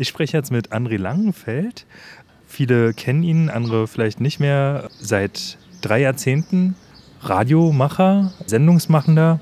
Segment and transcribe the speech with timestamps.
[0.00, 1.84] Ich spreche jetzt mit André Langenfeld.
[2.46, 4.88] Viele kennen ihn, andere vielleicht nicht mehr.
[4.98, 6.74] Seit drei Jahrzehnten
[7.20, 9.40] Radiomacher, Sendungsmachender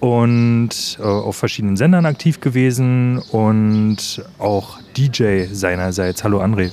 [0.00, 6.22] und äh, auf verschiedenen Sendern aktiv gewesen und auch DJ seinerseits.
[6.22, 6.70] Hallo André.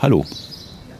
[0.00, 0.24] Hallo.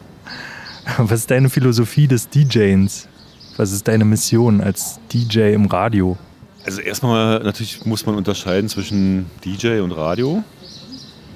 [0.97, 3.07] Was ist deine Philosophie des DJs?
[3.55, 6.17] Was ist deine Mission als DJ im Radio?
[6.65, 10.43] Also erstmal natürlich muss man unterscheiden zwischen DJ und Radio.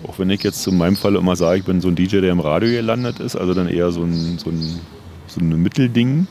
[0.04, 2.32] Auch wenn ich jetzt in meinem Fall immer sage, ich bin so ein DJ, der
[2.32, 4.80] im Radio gelandet ist, also dann eher so ein, so ein,
[5.28, 6.28] so ein Mittelding.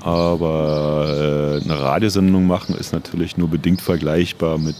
[0.00, 4.76] Aber äh, eine Radiosendung machen ist natürlich nur bedingt vergleichbar mit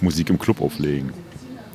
[0.00, 1.12] Musik im Club auflegen.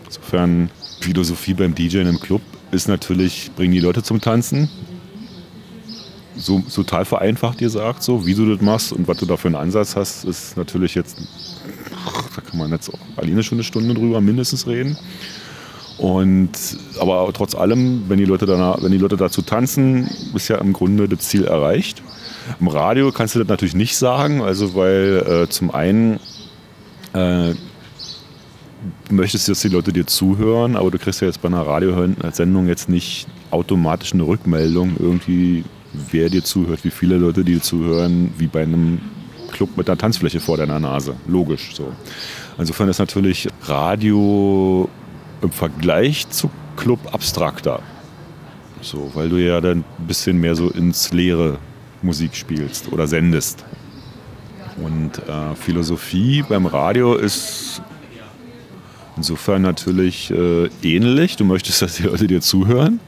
[0.06, 0.70] Insofern
[1.00, 4.70] Philosophie beim DJ im Club ist natürlich, bringen die Leute zum Tanzen.
[6.36, 9.56] So, total vereinfacht gesagt, so wie du das machst und was du da für einen
[9.56, 11.18] Ansatz hast, ist natürlich jetzt,
[12.36, 14.98] da kann man jetzt auch alleine schon eine Stunde drüber mindestens reden.
[15.98, 16.52] Und,
[17.00, 20.74] aber trotz allem, wenn die, Leute danach, wenn die Leute dazu tanzen, ist ja im
[20.74, 22.02] Grunde das Ziel erreicht.
[22.60, 26.20] Im Radio kannst du das natürlich nicht sagen, also weil äh, zum einen
[27.14, 27.54] äh,
[29.10, 32.68] möchtest du, dass die Leute dir zuhören, aber du kriegst ja jetzt bei einer Radiosendung
[32.68, 35.64] jetzt nicht automatisch eine Rückmeldung irgendwie,
[36.12, 39.00] wer dir zuhört, wie viele Leute dir zuhören, wie bei einem
[39.52, 41.16] Club mit einer Tanzfläche vor deiner Nase.
[41.28, 41.92] Logisch so.
[42.58, 44.90] Insofern ist natürlich Radio
[45.46, 47.82] im Vergleich zu Club abstrakter.
[48.82, 51.58] So, weil du ja dann ein bisschen mehr so ins Leere
[52.02, 53.64] Musik spielst oder sendest.
[54.78, 57.82] Und äh, Philosophie beim Radio ist
[59.16, 61.38] insofern natürlich äh, ähnlich.
[61.38, 63.00] Du möchtest, dass die Leute dir zuhören.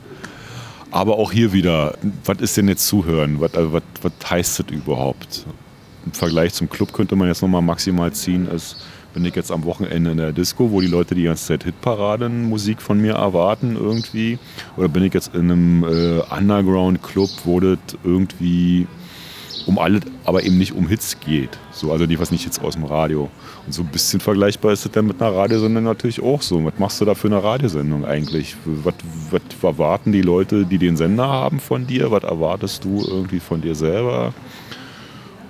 [0.89, 3.41] Aber auch hier wieder, was ist denn jetzt zuhören?
[3.41, 5.45] Was, also was, was heißt das überhaupt?
[6.05, 8.77] Im Vergleich zum Club könnte man jetzt nochmal maximal ziehen, ist,
[9.17, 12.83] bin ich jetzt am Wochenende in der Disco, wo die Leute die ganze Zeit Hitparaden-Musik
[12.83, 14.37] von mir erwarten irgendwie?
[14.77, 18.85] Oder bin ich jetzt in einem äh, Underground-Club, wo das irgendwie
[19.65, 21.49] um alles, aber eben nicht um Hits geht.
[21.71, 23.31] So, also die was nicht Hits aus dem Radio.
[23.65, 26.63] Und so ein bisschen vergleichbar ist das dann mit einer Radiosendung natürlich auch so.
[26.63, 28.55] Was machst du da für eine Radiosendung eigentlich?
[28.65, 28.93] Was,
[29.31, 32.11] was erwarten die Leute, die den Sender haben von dir?
[32.11, 34.31] Was erwartest du irgendwie von dir selber?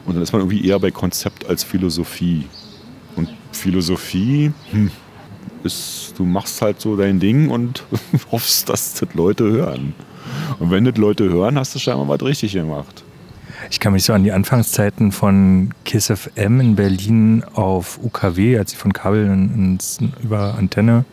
[0.05, 2.45] Und dann ist man irgendwie eher bei Konzept als Philosophie.
[3.17, 4.91] Und Philosophie hm,
[5.63, 7.83] ist, du machst halt so dein Ding und
[8.31, 9.93] hoffst, dass das Leute hören.
[10.59, 13.03] Und wenn das Leute hören, hast du scheinbar was richtig gemacht.
[13.69, 18.71] Ich kann mich so an die Anfangszeiten von Kiss FM in Berlin auf UKW, als
[18.71, 21.05] sie von Kabel ins, über Antenne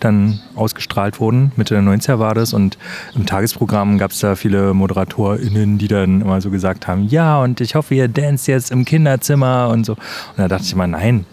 [0.00, 1.50] dann ausgestrahlt wurden.
[1.56, 2.78] Mitte der 90er war das und
[3.16, 7.60] im Tagesprogramm gab es da viele ModeratorInnen, die dann immer so gesagt haben, ja und
[7.60, 9.92] ich hoffe, ihr dance jetzt im Kinderzimmer und so.
[9.94, 9.98] Und
[10.36, 11.26] da dachte ich immer, nein,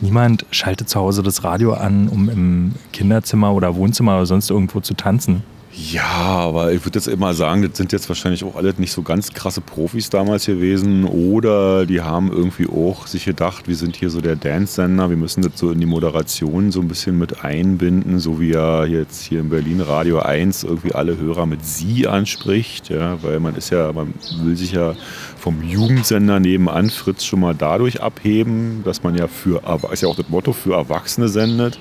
[0.00, 4.80] Niemand schaltet zu Hause das Radio an, um im Kinderzimmer oder Wohnzimmer oder sonst irgendwo
[4.80, 5.42] zu tanzen.
[5.72, 9.02] Ja, aber ich würde jetzt immer sagen, das sind jetzt wahrscheinlich auch alle nicht so
[9.02, 14.10] ganz krasse Profis damals gewesen oder die haben irgendwie auch sich gedacht, wir sind hier
[14.10, 18.18] so der Dance-Sender, wir müssen das so in die Moderation so ein bisschen mit einbinden,
[18.18, 22.88] so wie ja jetzt hier in Berlin Radio 1 irgendwie alle Hörer mit Sie anspricht,
[22.88, 24.96] ja, weil man ist ja, man will sich ja
[25.38, 30.16] vom Jugendsender nebenan Fritz schon mal dadurch abheben, dass man ja für, ist ja auch
[30.16, 31.78] das Motto, für Erwachsene sendet.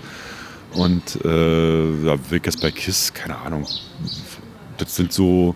[0.74, 3.66] Und äh, ja, Wilkes bei Kiss, keine Ahnung.
[4.78, 5.56] Das sind so,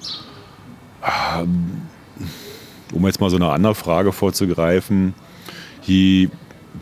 [1.01, 1.43] äh,
[2.93, 5.13] um jetzt mal so eine andere Frage vorzugreifen,
[5.83, 6.29] je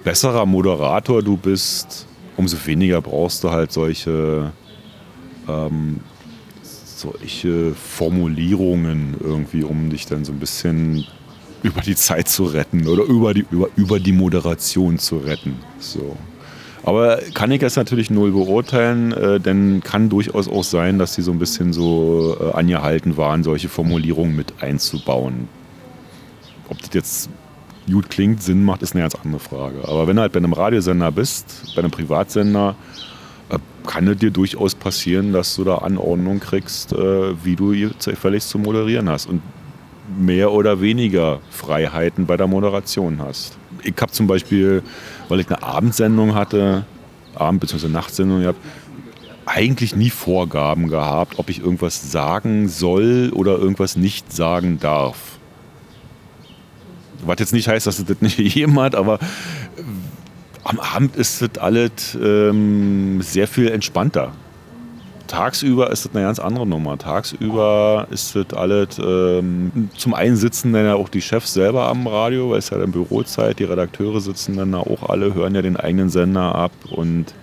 [0.04, 4.52] besserer Moderator du bist, umso weniger brauchst du halt solche,
[5.48, 6.00] ähm,
[6.64, 11.06] solche Formulierungen irgendwie, um dich dann so ein bisschen
[11.64, 15.56] über die Zeit zu retten oder über die, über, über die Moderation zu retten.
[15.80, 16.18] So.
[16.84, 21.22] Aber kann ich es natürlich null beurteilen, äh, denn kann durchaus auch sein, dass sie
[21.22, 25.48] so ein bisschen so äh, angehalten waren, solche Formulierungen mit einzubauen.
[26.70, 27.30] Ob das jetzt
[27.92, 29.88] gut klingt, Sinn macht, ist eine ganz andere Frage.
[29.88, 32.76] Aber wenn du halt bei einem Radiosender bist, bei einem Privatsender,
[33.50, 38.50] äh, kann es dir durchaus passieren, dass du da Anordnung kriegst, äh, wie du gefälligst
[38.50, 39.42] zu moderieren hast und
[40.20, 43.58] mehr oder weniger Freiheiten bei der Moderation hast.
[43.84, 44.84] Ich habe zum Beispiel
[45.32, 46.86] weil ich eine Abendsendung hatte,
[47.36, 47.88] Abend- bzw.
[47.88, 48.60] Nachtsendung gehabt,
[49.46, 55.18] eigentlich nie Vorgaben gehabt, ob ich irgendwas sagen soll oder irgendwas nicht sagen darf.
[57.26, 58.38] Was jetzt nicht heißt, dass es das nicht
[58.76, 59.84] hat, aber äh,
[60.66, 64.34] am Abend ist das alles ähm, sehr viel entspannter
[65.32, 66.98] tagsüber ist das eine ganz andere Nummer.
[66.98, 72.06] Tagsüber ist das alles, ähm, zum einen sitzen dann ja auch die Chefs selber am
[72.06, 75.78] Radio, weil es ja dann Bürozeit, die Redakteure sitzen dann auch alle, hören ja den
[75.78, 77.34] eigenen Sender ab und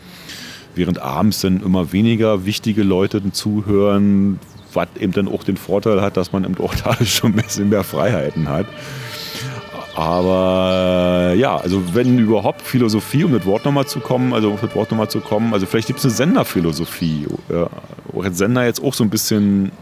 [0.75, 4.39] während abends dann immer weniger wichtige Leute zuhören,
[4.75, 7.71] was eben dann auch den Vorteil hat, dass man eben auch da schon ein bisschen
[7.71, 8.67] mehr Freiheiten hat.
[9.99, 14.93] Aber ja, also wenn überhaupt Philosophie, um das Wort nochmal zu kommen, also um Wort
[14.93, 17.27] nochmal zu kommen, also vielleicht gibt es eine Senderphilosophie.
[17.49, 17.69] Ja,
[18.31, 19.73] Sender jetzt auch so ein bisschen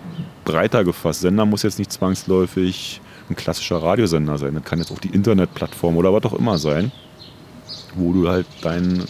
[0.46, 1.20] breiter gefasst.
[1.20, 4.54] Sender muss jetzt nicht zwangsläufig ein klassischer Radiosender sein.
[4.54, 6.92] Das kann jetzt auch die Internetplattform oder was auch immer sein,
[7.94, 9.04] wo du halt dein,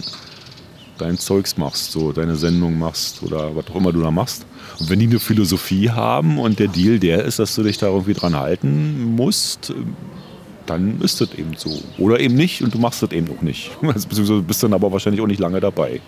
[0.99, 4.45] dein Zeugs machst, so deine Sendung machst oder was auch immer du da machst.
[4.81, 7.87] Und wenn die eine Philosophie haben und der Deal der ist, dass du dich da
[7.87, 9.73] irgendwie dran halten musst,
[10.67, 11.71] dann ist das eben so.
[11.99, 13.71] Oder eben nicht und du machst das eben auch nicht.
[13.81, 16.01] Beziehungsweise bist dann aber wahrscheinlich auch nicht lange dabei.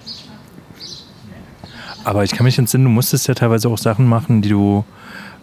[2.04, 4.84] Aber ich kann mich entsinnen, du musstest ja teilweise auch Sachen machen, die du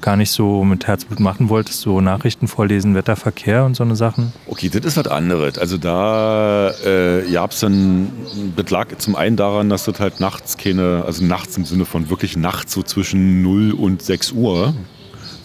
[0.02, 4.34] gar nicht so mit Herzblut machen wolltest, so Nachrichten vorlesen, Wetterverkehr und so eine Sachen?
[4.48, 5.58] Okay, das ist was anderes.
[5.58, 8.12] Also da äh, gab es dann,
[8.56, 12.10] das lag zum einen daran, dass das halt nachts keine, also nachts im Sinne von
[12.10, 14.74] wirklich nachts so zwischen 0 und 6 Uhr,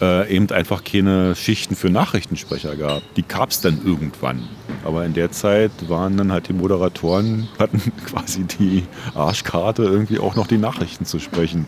[0.00, 3.02] äh, eben einfach keine Schichten für Nachrichtensprecher gab.
[3.14, 4.42] Die gab es dann irgendwann.
[4.84, 10.36] Aber in der Zeit waren dann halt die Moderatoren, hatten quasi die Arschkarte, irgendwie auch
[10.36, 11.66] noch die Nachrichten zu sprechen.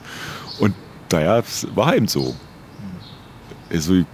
[0.59, 0.75] Und
[1.09, 1.43] daher
[1.75, 2.35] war eben so.
[3.71, 4.07] Also ich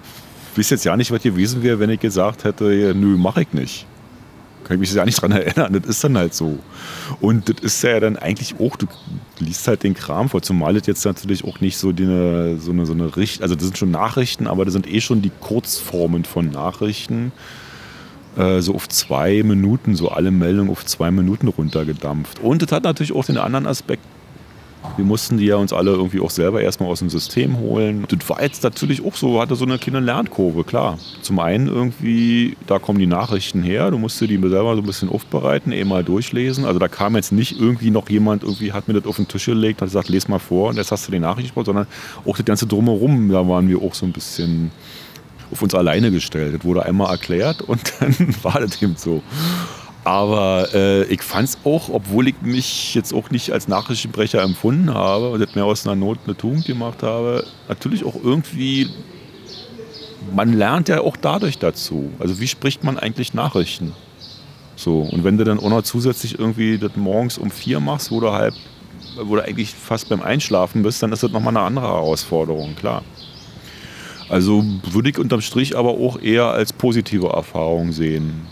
[0.57, 3.88] weiß jetzt ja nicht, was gewesen wäre, wenn ich gesagt hätte, nö, mache ich nicht
[4.65, 5.73] kann ich mich ja nicht dran erinnern.
[5.73, 6.59] Das ist dann halt so.
[7.21, 8.87] Und das ist ja dann eigentlich auch, du
[9.39, 12.05] liest halt den Kram vor, zumal das jetzt natürlich auch nicht so, die,
[12.59, 15.23] so eine, so eine Richt, also das sind schon Nachrichten, aber das sind eh schon
[15.23, 17.33] die Kurzformen von Nachrichten.
[18.37, 22.41] Äh, so auf zwei Minuten, so alle Meldungen auf zwei Minuten runtergedampft.
[22.41, 24.03] Und das hat natürlich auch den anderen Aspekt,
[24.97, 28.05] wir mussten die ja uns alle irgendwie auch selber erstmal aus dem System holen.
[28.09, 30.99] Das war jetzt natürlich auch so, hatte so eine kleine Lernkurve, klar.
[31.23, 34.87] Zum einen irgendwie, da kommen die Nachrichten her, du musst dir die selber so ein
[34.87, 36.65] bisschen aufbereiten, eh mal durchlesen.
[36.65, 39.47] Also da kam jetzt nicht irgendwie noch jemand, irgendwie hat mir das auf den Tisch
[39.47, 41.87] gelegt, hat gesagt, les mal vor und jetzt hast du die Nachricht gesprochen, sondern
[42.25, 44.71] auch das ganze Drumherum, da waren wir auch so ein bisschen
[45.51, 46.55] auf uns alleine gestellt.
[46.55, 49.23] Das wurde einmal erklärt und dann war das eben so.
[50.09, 54.95] Aber äh, ich fand es auch, obwohl ich mich jetzt auch nicht als Nachrichtenbrecher empfunden
[54.95, 58.89] habe und mehr aus einer Not eine Tugend gemacht habe, natürlich auch irgendwie,
[60.35, 62.11] man lernt ja auch dadurch dazu.
[62.19, 63.93] Also wie spricht man eigentlich Nachrichten?
[64.77, 68.19] So, und wenn du dann auch noch zusätzlich irgendwie das morgens um vier machst, wo
[68.19, 68.55] du halt,
[69.23, 73.03] wo du eigentlich fast beim Einschlafen bist, dann ist das nochmal eine andere Herausforderung, klar.
[74.31, 78.47] Also würde ich unterm Strich aber auch eher als positive Erfahrung sehen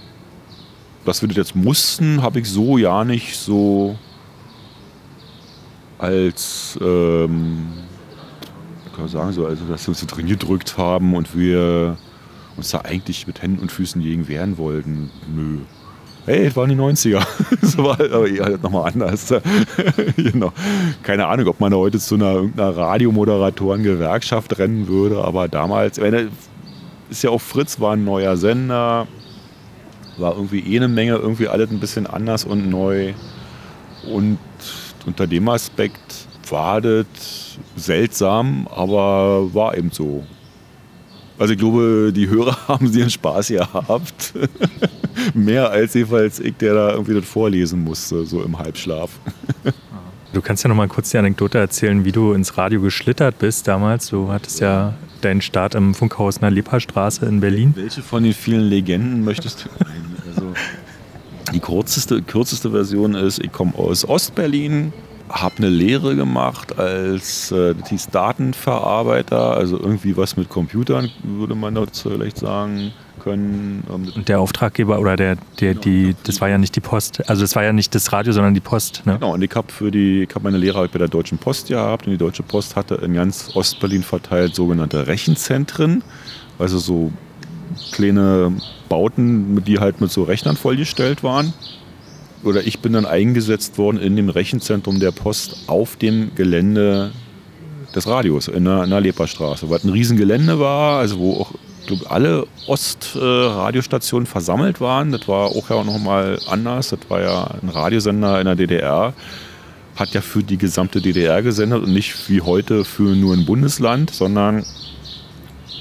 [1.06, 3.96] dass wir das jetzt mussten, habe ich so ja nicht so
[5.98, 7.66] als, ähm,
[8.92, 11.96] kann man sagen, so, also, dass wir uns so drin gedrückt haben und wir
[12.56, 15.10] uns da eigentlich mit Händen und Füßen gegen wehren wollten.
[15.34, 15.58] Nö.
[16.26, 17.24] Hey, es waren die 90er.
[17.60, 19.32] das war aber eher halt nochmal anders.
[20.16, 20.52] genau.
[21.02, 26.28] Keine Ahnung, ob man heute zu einer, einer Radiomoderatoren-Gewerkschaft rennen würde, aber damals, meine,
[27.08, 29.06] ist ja auch Fritz, war ein neuer Sender
[30.18, 33.14] war irgendwie eh eine Menge, irgendwie alles ein bisschen anders und neu.
[34.10, 34.38] Und
[35.06, 37.06] unter dem Aspekt war das
[37.76, 40.24] seltsam, aber war eben so.
[41.38, 44.32] Also ich glaube, die Hörer haben ihren Spaß gehabt.
[45.34, 49.10] Mehr als jedenfalls ich, der da irgendwie das vorlesen musste, so im Halbschlaf.
[50.32, 53.66] Du kannst ja noch mal kurz die Anekdote erzählen, wie du ins Radio geschlittert bist
[53.66, 54.08] damals.
[54.08, 57.73] Du hattest ja deinen Start im Funkhaus in der Lipperstraße in Berlin.
[57.76, 59.85] Welche von den vielen Legenden möchtest du?
[60.28, 60.52] also
[61.52, 64.92] die kürzeste, kürzeste Version ist, ich komme aus Ostberlin,
[65.28, 67.75] habe eine Lehre gemacht als äh,
[68.11, 72.92] Datenverarbeiter, also irgendwie was mit Computern, würde man dazu vielleicht sagen
[73.26, 73.83] können.
[73.90, 77.42] Ähm, und der Auftraggeber oder der, der die, das war ja nicht die Post, also
[77.42, 79.02] das war ja nicht das Radio, sondern die Post.
[79.04, 79.14] Ne?
[79.14, 82.06] Genau, und ich habe für die, ich habe meine Lehre bei der Deutschen Post gehabt
[82.06, 86.04] und die Deutsche Post hatte in ganz Ostberlin verteilt sogenannte Rechenzentren,
[86.59, 87.12] also so
[87.90, 88.52] kleine
[88.88, 91.52] Bauten, die halt mit so Rechnern vollgestellt waren.
[92.45, 97.11] Oder ich bin dann eingesetzt worden in dem Rechenzentrum der Post auf dem Gelände
[97.92, 101.54] des Radios in der, in der Leperstraße, weil es ein Riesengelände war, also wo auch
[101.87, 105.12] glaube, alle Ostradiostationen äh, versammelt waren.
[105.12, 106.90] Das war auch ja noch mal anders.
[106.90, 109.14] Das war ja ein Radiosender in der DDR.
[109.97, 114.11] Hat ja für die gesamte DDR gesendet und nicht wie heute für nur ein Bundesland,
[114.11, 114.64] sondern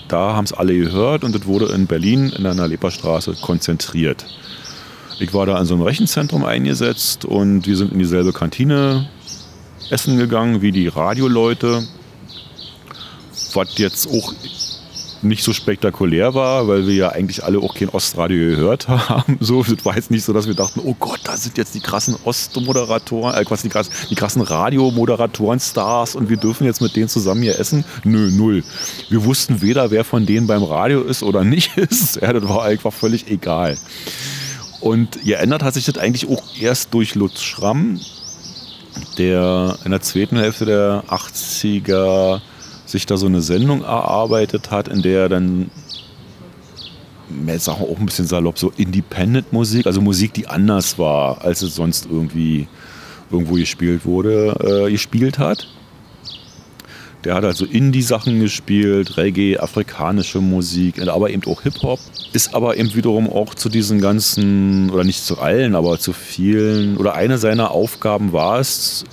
[0.08, 4.26] da haben es alle gehört und das wurde in Berlin in einer Leperstraße konzentriert.
[5.20, 9.10] Ich war da an so einem Rechenzentrum eingesetzt und wir sind in dieselbe Kantine
[9.90, 11.84] essen gegangen wie die Radioleute.
[13.54, 14.34] Was jetzt auch
[15.22, 19.38] nicht so spektakulär war, weil wir ja eigentlich alle auch kein Ostradio gehört haben.
[19.40, 21.80] So, das war jetzt nicht so, dass wir dachten, oh Gott, da sind jetzt die
[21.80, 27.10] krassen Ostmoderatoren, äh, quasi die, krassen, die krassen Radiomoderatoren-Stars und wir dürfen jetzt mit denen
[27.10, 27.86] zusammen hier essen.
[28.04, 28.64] Nö, null.
[29.10, 32.18] Wir wussten weder, wer von denen beim Radio ist oder nicht ist.
[32.22, 33.78] Ja, das war einfach völlig egal.
[34.82, 38.00] Und geändert hat sich das eigentlich auch erst durch Lutz Schramm,
[39.18, 42.42] der in der zweiten Hälfte der 80er
[42.96, 45.70] sich da so eine Sendung erarbeitet hat, in der er dann
[47.58, 52.08] sagen auch ein bisschen salopp, so Independent-Musik, also Musik, die anders war, als es sonst
[52.10, 52.68] irgendwie
[53.32, 55.68] irgendwo gespielt wurde, äh, gespielt hat.
[57.24, 62.00] Der hat also Indie-Sachen gespielt, Reggae, afrikanische Musik, aber eben auch Hip-Hop.
[62.34, 66.98] Ist aber eben wiederum auch zu diesen ganzen, oder nicht zu allen, aber zu vielen,
[66.98, 69.04] oder eine seiner Aufgaben war es,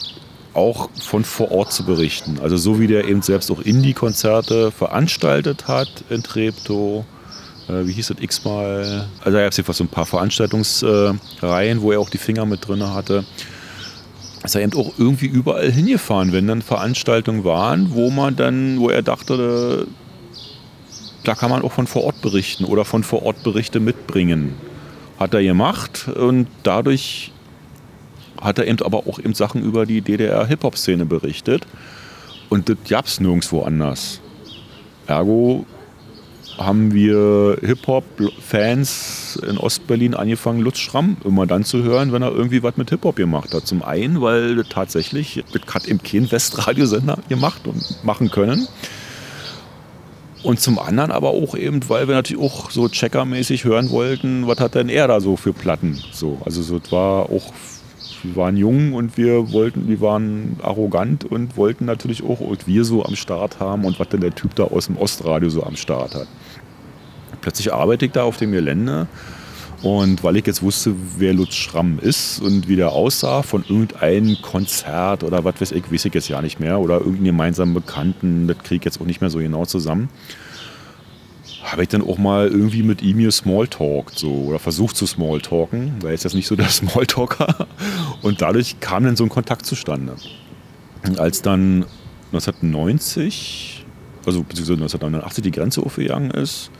[0.55, 2.39] auch von vor Ort zu berichten.
[2.43, 7.05] Also so wie der eben selbst auch Indie-Konzerte veranstaltet hat in Treptow.
[7.69, 9.09] Äh, wie hieß das x-mal?
[9.25, 12.83] Also gab es jedenfalls so ein paar Veranstaltungsreihen, wo er auch die Finger mit drin
[12.83, 13.25] hatte.
[14.45, 18.89] Ist er eben auch irgendwie überall hingefahren, wenn dann Veranstaltungen waren, wo man dann, wo
[18.91, 19.87] er dachte,
[21.23, 24.55] da kann man auch von vor Ort berichten oder von vor Ort Berichte mitbringen.
[25.19, 27.31] Hat er gemacht und dadurch
[28.43, 31.67] hat er eben aber auch eben Sachen über die DDR-Hip-Hop-Szene berichtet.
[32.49, 34.21] Und das gab es nirgendwo anders.
[35.07, 35.65] Ergo
[36.59, 42.63] haben wir Hip-Hop-Fans in Ostberlin angefangen, Lutz Schramm immer dann zu hören, wenn er irgendwie
[42.63, 43.67] was mit Hip-Hop gemacht hat.
[43.67, 48.69] Zum einen, weil das tatsächlich, das hat eben kein Westradiosender gemacht und machen können.
[50.43, 54.59] Und zum anderen aber auch eben, weil wir natürlich auch so checkermäßig hören wollten, was
[54.59, 56.03] hat denn er da so für Platten?
[56.13, 57.53] So, also so, das war auch
[58.23, 62.85] wir waren jung und wir wollten, wir waren arrogant und wollten natürlich auch, was wir
[62.85, 65.77] so am Start haben und was denn der Typ da aus dem Ostradio so am
[65.77, 66.29] Start hat.
[67.41, 69.09] Plötzlich arbeite ich da auf dem Gelände
[69.83, 74.41] und weil ich jetzt wusste, wer Lutz Schramm ist und wie der aussah von irgendeinem
[74.41, 78.47] Konzert oder was weiß ich, weiß ich jetzt ja nicht mehr oder irgendeinen gemeinsamen Bekannten,
[78.47, 80.09] das kriege ich jetzt auch nicht mehr so genau zusammen
[81.65, 85.95] habe ich dann auch mal irgendwie mit ihm hier Smalltalk so oder versucht zu Smalltalken,
[86.01, 87.67] weil er ist jetzt nicht so der Smalltalker.
[88.23, 90.17] Und dadurch kam dann so ein Kontakt zustande.
[91.07, 91.85] Und als dann
[92.33, 93.85] 1990,
[94.27, 96.71] also beziehungsweise 1989 die Grenze aufgegangen ist,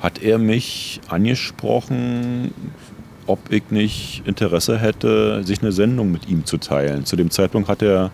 [0.00, 2.52] hat er mich angesprochen,
[3.26, 7.04] ob ich nicht Interesse hätte, sich eine Sendung mit ihm zu teilen.
[7.04, 8.10] Zu dem Zeitpunkt hat er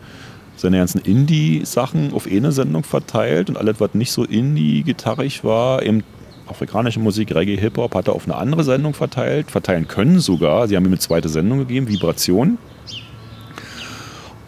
[0.56, 6.02] seine ganzen Indie-Sachen auf eine Sendung verteilt und alles, was nicht so Indie-gitarrig war, eben
[6.48, 10.68] afrikanische Musik, Reggae, Hip-Hop, hat er auf eine andere Sendung verteilt, verteilen können sogar.
[10.68, 12.58] Sie haben ihm eine zweite Sendung gegeben, Vibration.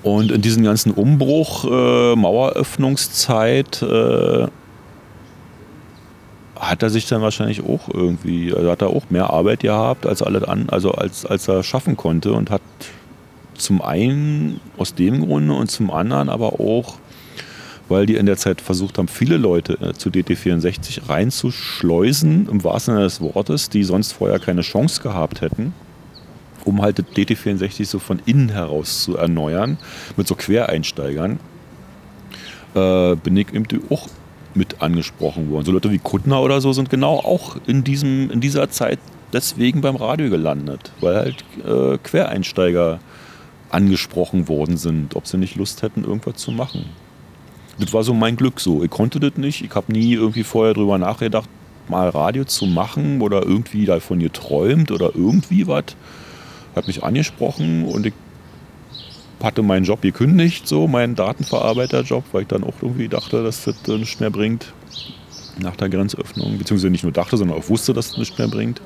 [0.02, 4.46] Und in diesem ganzen Umbruch, äh, Maueröffnungszeit, äh,
[6.58, 10.22] hat er sich dann wahrscheinlich auch irgendwie, also hat er auch mehr Arbeit gehabt, als
[10.22, 12.62] alle an, also als, als er schaffen konnte und hat
[13.58, 16.96] zum einen aus dem Grunde und zum anderen aber auch,
[17.88, 22.94] weil die in der Zeit versucht haben, viele Leute äh, zu DT64 reinzuschleusen, im wahrsten
[22.94, 25.72] Sinne des Wortes, die sonst vorher keine Chance gehabt hätten,
[26.64, 29.78] um halt DT64 so von innen heraus zu erneuern,
[30.16, 31.40] mit so Quereinsteigern,
[32.74, 34.08] äh, bin ich eben auch
[34.54, 35.64] mit angesprochen worden.
[35.64, 38.98] So Leute wie Kuttner oder so sind genau auch in, diesem, in dieser Zeit
[39.32, 43.00] deswegen beim Radio gelandet, weil halt äh, Quereinsteiger
[43.70, 46.86] angesprochen worden sind, ob sie nicht Lust hätten, irgendwas zu machen.
[47.78, 48.82] Das war so mein Glück so.
[48.82, 49.62] Ich konnte das nicht.
[49.62, 51.48] Ich habe nie irgendwie vorher drüber nachgedacht,
[51.88, 55.84] mal Radio zu machen oder irgendwie davon geträumt oder irgendwie was.
[56.74, 58.14] Hat mich angesprochen und ich
[59.42, 63.76] hatte meinen Job gekündigt, so meinen Datenverarbeiterjob, weil ich dann auch irgendwie dachte, dass das
[63.86, 64.72] nichts mehr bringt
[65.60, 66.58] nach der Grenzöffnung.
[66.58, 68.80] Beziehungsweise nicht nur dachte, sondern auch wusste, dass es nichts mehr bringt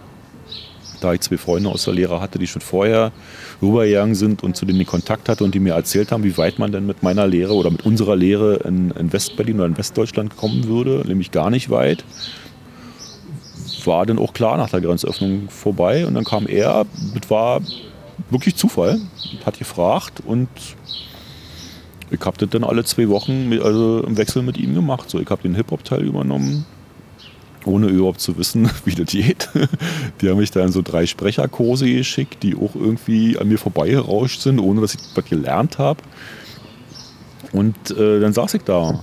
[1.03, 3.13] da ich zwei Freunde aus der Lehre hatte, die schon vorher
[3.61, 6.59] rübergegangen sind und zu denen ich Kontakt hatte und die mir erzählt haben, wie weit
[6.59, 10.37] man denn mit meiner Lehre oder mit unserer Lehre in, in Westberlin oder in Westdeutschland
[10.37, 12.05] kommen würde, nämlich gar nicht weit.
[13.85, 16.87] War dann auch klar nach der Grenzöffnung vorbei und dann kam er,
[17.19, 17.61] das war
[18.31, 19.01] wirklich Zufall,
[19.45, 20.49] hat gefragt und
[22.13, 25.09] ich habe das dann alle zwei Wochen mit, also im Wechsel mit ihm gemacht.
[25.09, 26.67] So, ich habe den Hip-Hop-Teil übernommen,
[27.67, 29.49] ohne überhaupt zu wissen, wie das geht.
[30.21, 34.59] Die haben mich dann so drei Sprecherkurse geschickt, die auch irgendwie an mir vorbeigerauscht sind,
[34.59, 36.03] ohne dass ich was gelernt habe.
[37.53, 39.01] Und äh, dann saß ich da.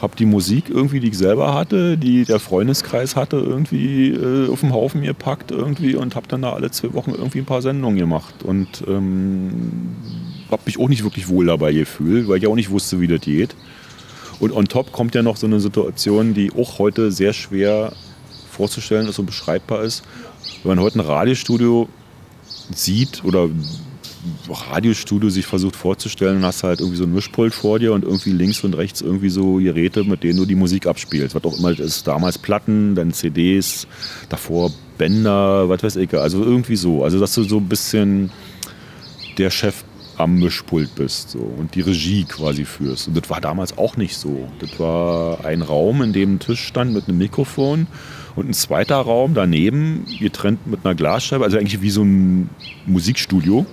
[0.00, 4.60] Hab die Musik irgendwie, die ich selber hatte, die der Freundeskreis hatte, irgendwie äh, auf
[4.60, 7.98] dem Haufen gepackt irgendwie und hab dann da alle zwei Wochen irgendwie ein paar Sendungen
[7.98, 8.42] gemacht.
[8.42, 9.90] Und ähm,
[10.50, 13.20] hab mich auch nicht wirklich wohl dabei gefühlt, weil ich auch nicht wusste, wie das
[13.20, 13.54] geht.
[14.40, 17.92] Und on top kommt ja noch so eine Situation, die auch heute sehr schwer
[18.50, 20.02] vorzustellen ist und beschreibbar ist.
[20.62, 21.88] Wenn man heute ein Radiostudio
[22.74, 23.48] sieht oder
[24.48, 28.04] Radiostudio sich versucht vorzustellen, dann hast du halt irgendwie so ein Mischpult vor dir und
[28.04, 31.34] irgendwie links und rechts irgendwie so Geräte, mit denen du die Musik abspielst.
[31.34, 33.86] Was auch immer das ist, damals Platten, dann CDs,
[34.28, 36.12] davor Bänder, was weiß ich.
[36.14, 37.04] Also irgendwie so.
[37.04, 38.30] Also dass du so ein bisschen
[39.38, 39.84] der Chef
[40.20, 43.08] am Mischpult bist so, und die Regie quasi führst.
[43.08, 44.48] Und das war damals auch nicht so.
[44.58, 47.86] Das war ein Raum, in dem ein Tisch stand mit einem Mikrofon
[48.36, 52.50] und ein zweiter Raum daneben, getrennt mit einer Glasscheibe, also eigentlich wie so ein
[52.86, 53.66] Musikstudio.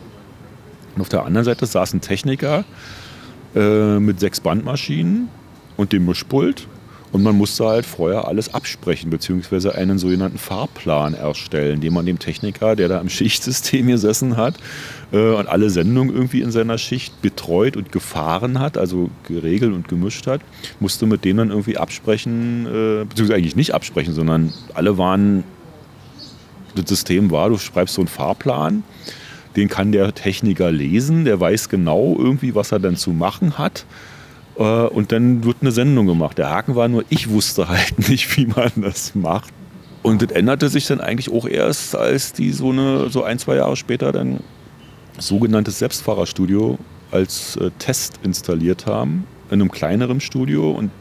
[0.96, 2.66] Und auf der anderen Seite saß ein Techniker
[3.56, 5.30] äh, mit sechs Bandmaschinen
[5.78, 6.68] und dem Mischpult.
[7.12, 12.20] Und man musste halt vorher alles absprechen, beziehungsweise einen sogenannten Fahrplan erstellen, den man dem
[12.20, 14.56] Techniker, der da im Schichtsystem gesessen hat
[15.12, 19.88] äh, und alle Sendungen irgendwie in seiner Schicht betreut und gefahren hat, also geregelt und
[19.88, 20.42] gemischt hat,
[20.80, 25.44] musste mit denen dann irgendwie absprechen, äh, beziehungsweise eigentlich nicht absprechen, sondern alle waren,
[26.76, 28.84] das System war, du schreibst so einen Fahrplan
[29.58, 33.86] den kann der Techniker lesen, der weiß genau irgendwie, was er dann zu machen hat.
[34.58, 36.38] Äh, und dann wird eine Sendung gemacht.
[36.38, 39.54] Der Haken war nur, ich wusste halt nicht, wie man das macht.
[40.04, 43.56] Und das änderte sich dann eigentlich auch erst, als die so, eine, so ein, zwei
[43.56, 44.40] Jahre später dann
[45.18, 46.78] sogenanntes Selbstfahrerstudio
[47.12, 50.92] als äh, Test installiert haben, in einem kleineren Studio und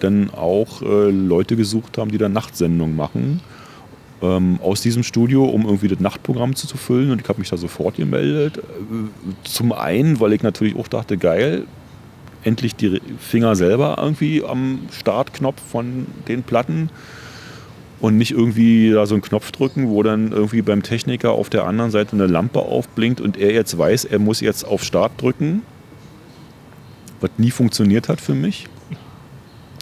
[0.00, 3.40] dann auch äh, Leute gesucht haben, die dann Nachtsendungen machen
[4.22, 7.10] ähm, aus diesem Studio, um irgendwie das Nachtprogramm zu, zu füllen.
[7.10, 8.58] Und ich habe mich da sofort gemeldet.
[8.58, 8.62] Äh,
[9.44, 11.66] zum einen, weil ich natürlich auch dachte, geil,
[12.44, 16.90] endlich die Finger selber irgendwie am Startknopf von den Platten
[18.00, 21.66] und nicht irgendwie da so einen Knopf drücken, wo dann irgendwie beim Techniker auf der
[21.66, 25.62] anderen Seite eine Lampe aufblinkt und er jetzt weiß, er muss jetzt auf Start drücken,
[27.20, 28.66] was nie funktioniert hat für mich.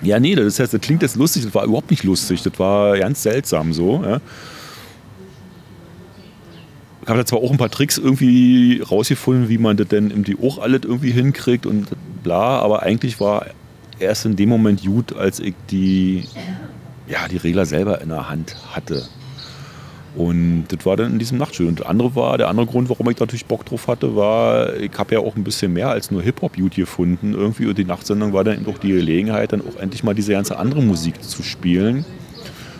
[0.02, 2.98] Ja, nee, das, heißt, das klingt jetzt lustig, das war überhaupt nicht lustig, das war
[2.98, 4.02] ganz seltsam so.
[4.04, 4.20] Ja.
[7.10, 10.24] Ich habe da zwar auch ein paar Tricks irgendwie rausgefunden, wie man das denn im
[10.44, 11.88] auch alles irgendwie hinkriegt und
[12.22, 13.46] bla, aber eigentlich war
[13.98, 16.22] erst in dem Moment gut, als ich die,
[17.08, 19.08] ja, die Regler selber in der Hand hatte.
[20.14, 21.70] Und das war dann in diesem Nachtstudio.
[21.70, 24.92] Und der andere war, der andere Grund, warum ich natürlich Bock drauf hatte, war, ich
[24.96, 27.66] habe ja auch ein bisschen mehr als nur Hip-Hop-Beauty gefunden irgendwie.
[27.66, 30.58] Und die Nachtsendung war dann eben auch die Gelegenheit, dann auch endlich mal diese ganze
[30.58, 32.04] andere Musik zu spielen,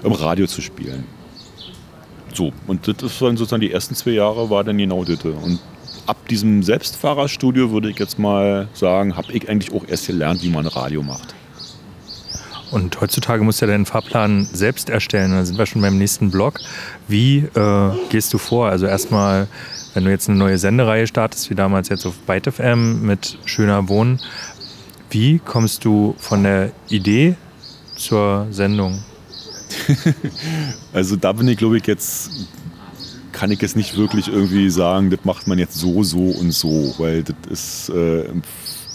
[0.04, 1.02] im Radio zu spielen.
[2.32, 5.24] So, und das waren sozusagen die ersten zwei Jahre, war dann genau das.
[5.24, 5.58] Und
[6.06, 10.48] ab diesem Selbstfahrerstudio würde ich jetzt mal sagen, habe ich eigentlich auch erst gelernt, wie
[10.48, 11.34] man Radio macht.
[12.70, 15.32] Und heutzutage musst du ja deinen Fahrplan selbst erstellen.
[15.32, 16.60] Da sind wir schon beim nächsten Blog.
[17.08, 18.68] Wie äh, gehst du vor?
[18.68, 19.48] Also erstmal,
[19.94, 23.88] wenn du jetzt eine neue Sendereihe startest, wie damals jetzt auf Byte FM mit Schöner
[23.88, 24.20] Wohnen,
[25.10, 27.34] wie kommst du von der Idee
[27.96, 29.02] zur Sendung?
[30.92, 32.30] also da bin ich, glaube ich, jetzt
[33.32, 36.94] kann ich jetzt nicht wirklich irgendwie sagen, das macht man jetzt so, so und so,
[36.98, 38.24] weil das ist äh,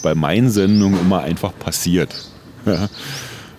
[0.04, 2.14] bei meinen Sendungen immer einfach passiert.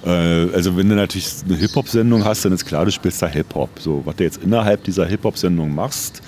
[0.05, 3.71] Äh, also wenn du natürlich eine Hip-Hop-Sendung hast, dann ist klar, du spielst da Hip-Hop.
[3.81, 6.23] So, was du jetzt innerhalb dieser Hip-Hop-Sendung machst,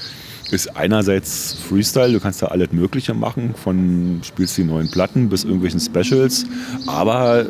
[0.50, 5.44] ist einerseits Freestyle, du kannst da alles Mögliche machen, von spielst die neuen Platten bis
[5.44, 6.46] irgendwelchen Specials,
[6.86, 7.46] aber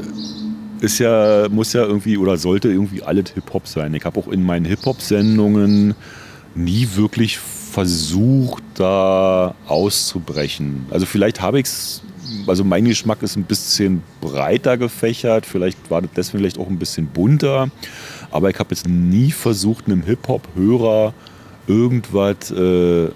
[0.81, 3.95] ist ja, muss ja irgendwie oder sollte irgendwie alles Hip-Hop sein.
[3.95, 5.95] Ich habe auch in meinen Hip-Hop-Sendungen
[6.55, 10.87] nie wirklich versucht, da auszubrechen.
[10.91, 12.03] Also vielleicht habe ich es
[12.47, 16.79] also mein Geschmack ist ein bisschen breiter gefächert, vielleicht war das deswegen vielleicht auch ein
[16.79, 17.71] bisschen bunter,
[18.31, 21.15] aber ich habe jetzt nie versucht, einem Hip-Hop-Hörer
[21.67, 23.09] irgendwas äh,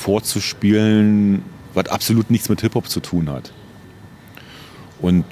[0.00, 1.42] vorzuspielen,
[1.74, 3.52] was absolut nichts mit Hip-Hop zu tun hat.
[5.00, 5.24] Und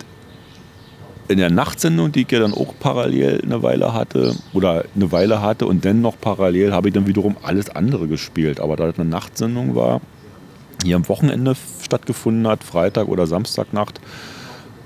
[1.29, 5.41] in der Nachtsendung, die ich ja dann auch parallel eine Weile hatte, oder eine Weile
[5.41, 8.61] hatte und dann noch parallel, habe ich dann wiederum alles andere gespielt.
[8.61, 10.01] Aber da das eine Nachtsendung war,
[10.85, 14.01] hier am Wochenende stattgefunden hat, Freitag oder Samstagnacht,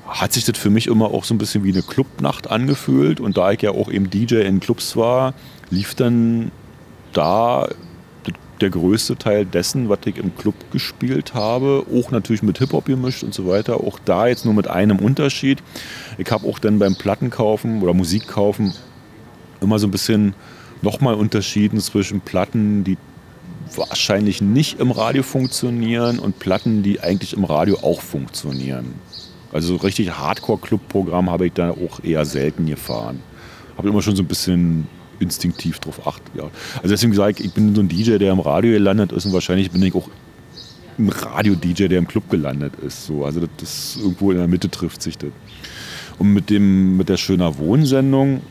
[0.08, 3.20] hat sich das für mich immer auch so ein bisschen wie eine Clubnacht angefühlt.
[3.20, 5.34] Und da ich ja auch eben DJ in Clubs war,
[5.70, 6.50] lief dann
[7.12, 7.68] da
[8.62, 13.22] der größte Teil dessen, was ich im Club gespielt habe, auch natürlich mit Hip-Hop gemischt
[13.22, 13.78] und so weiter.
[13.78, 15.62] Auch da jetzt nur mit einem Unterschied.
[16.18, 18.74] Ich habe auch dann beim Plattenkaufen oder Musikkaufen
[19.60, 20.34] immer so ein bisschen
[20.82, 22.96] nochmal unterschieden zwischen Platten, die
[23.76, 28.94] wahrscheinlich nicht im Radio funktionieren und Platten, die eigentlich im Radio auch funktionieren.
[29.52, 33.20] Also richtig Hardcore-Club-Programm habe ich da auch eher selten gefahren.
[33.76, 34.86] Habe immer schon so ein bisschen
[35.20, 36.22] instinktiv drauf acht.
[36.34, 36.44] Ja.
[36.76, 39.32] Also deswegen sage ich, ich bin so ein DJ, der im Radio gelandet ist und
[39.32, 40.08] wahrscheinlich bin ich auch
[40.98, 43.06] ein Radio-DJ, der im Club gelandet ist.
[43.06, 43.24] So.
[43.24, 45.30] Also das, das irgendwo in der Mitte trifft sich das.
[46.18, 48.42] Und mit, dem, mit der Schöner Wohnsendung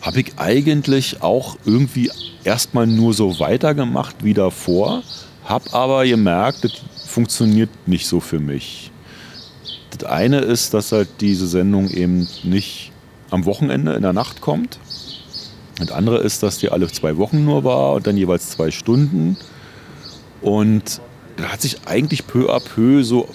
[0.00, 2.10] habe ich eigentlich auch irgendwie
[2.44, 5.02] erstmal nur so weitergemacht wie davor,
[5.44, 6.72] habe aber gemerkt, das
[7.06, 8.90] funktioniert nicht so für mich.
[9.90, 12.92] Das eine ist, dass halt diese Sendung eben nicht
[13.30, 14.78] am Wochenende in der Nacht kommt.
[15.78, 19.36] Das andere ist, dass die alle zwei Wochen nur war und dann jeweils zwei Stunden.
[20.40, 21.00] Und
[21.36, 23.28] da hat sich eigentlich peu à peu so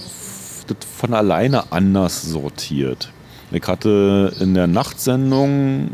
[0.95, 3.11] von alleine anders sortiert.
[3.51, 5.91] Ich hatte in der Nachtsendung,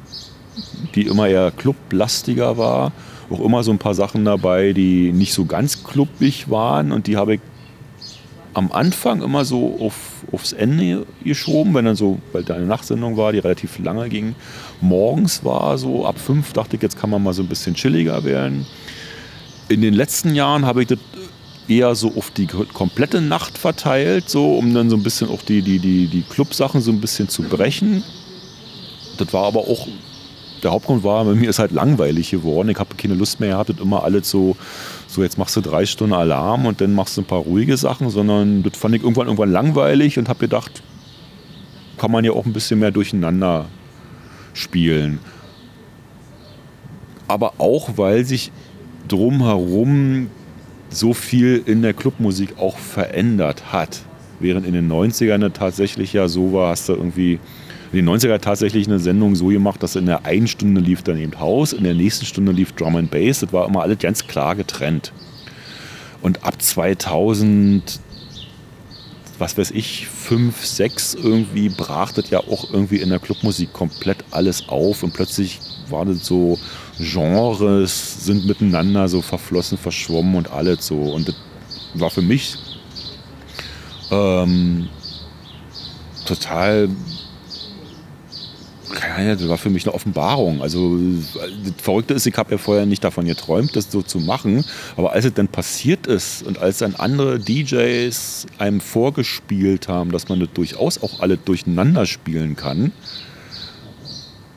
[0.93, 2.91] die immer eher clublastiger war,
[3.29, 7.17] auch immer so ein paar Sachen dabei, die nicht so ganz klubbig waren und die
[7.17, 7.41] habe ich
[8.53, 9.95] am Anfang immer so auf,
[10.31, 14.35] aufs Ende geschoben, wenn dann so, weil da eine Nachtsendung war, die relativ lange ging.
[14.81, 18.23] Morgens war so ab fünf, dachte ich, jetzt kann man mal so ein bisschen chilliger
[18.23, 18.65] werden.
[19.69, 20.99] In den letzten Jahren habe ich das
[21.67, 25.61] eher so auf die komplette Nacht verteilt, so um dann so ein bisschen auch die,
[25.61, 28.03] die, die, die Clubsachen so ein bisschen zu brechen.
[29.17, 29.87] Das war aber auch,
[30.61, 32.69] der Hauptgrund war, bei mir ist halt langweilig geworden.
[32.69, 34.55] Ich habe keine Lust mehr gehabt, das immer alles so
[35.07, 38.09] so jetzt machst du drei Stunden Alarm und dann machst du ein paar ruhige Sachen,
[38.09, 40.83] sondern das fand ich irgendwann irgendwann langweilig und habe gedacht,
[41.97, 43.65] kann man ja auch ein bisschen mehr durcheinander
[44.55, 45.19] spielen.
[47.27, 48.51] Aber auch, weil sich
[49.07, 50.29] drumherum
[50.89, 54.01] so viel in der Clubmusik auch verändert hat.
[54.39, 57.39] Während in den 90ern tatsächlich ja so war, hast du irgendwie
[57.91, 61.17] in den 90er tatsächlich eine Sendung so gemacht, dass in der einen Stunde lief dann
[61.17, 63.39] eben Haus, in der nächsten Stunde lief Drum and Bass.
[63.39, 65.13] Das war immer alles ganz klar getrennt.
[66.21, 67.99] Und ab 2000,
[69.39, 74.23] was weiß ich, 5, 6 irgendwie brach das ja auch irgendwie in der Clubmusik komplett
[74.31, 76.59] alles auf und plötzlich waren das so
[76.99, 80.95] Genres, sind miteinander so verflossen, verschwommen und alles so.
[80.95, 81.35] Und das
[81.93, 82.57] war für mich
[84.11, 84.87] ähm,
[86.25, 86.89] total
[88.99, 90.61] das war für mich eine Offenbarung.
[90.61, 94.63] Also das Verrückte ist, ich habe ja vorher nicht davon geträumt, das so zu machen.
[94.97, 100.29] Aber als es dann passiert ist und als dann andere DJs einem vorgespielt haben, dass
[100.29, 102.91] man das durchaus auch alle durcheinander spielen kann,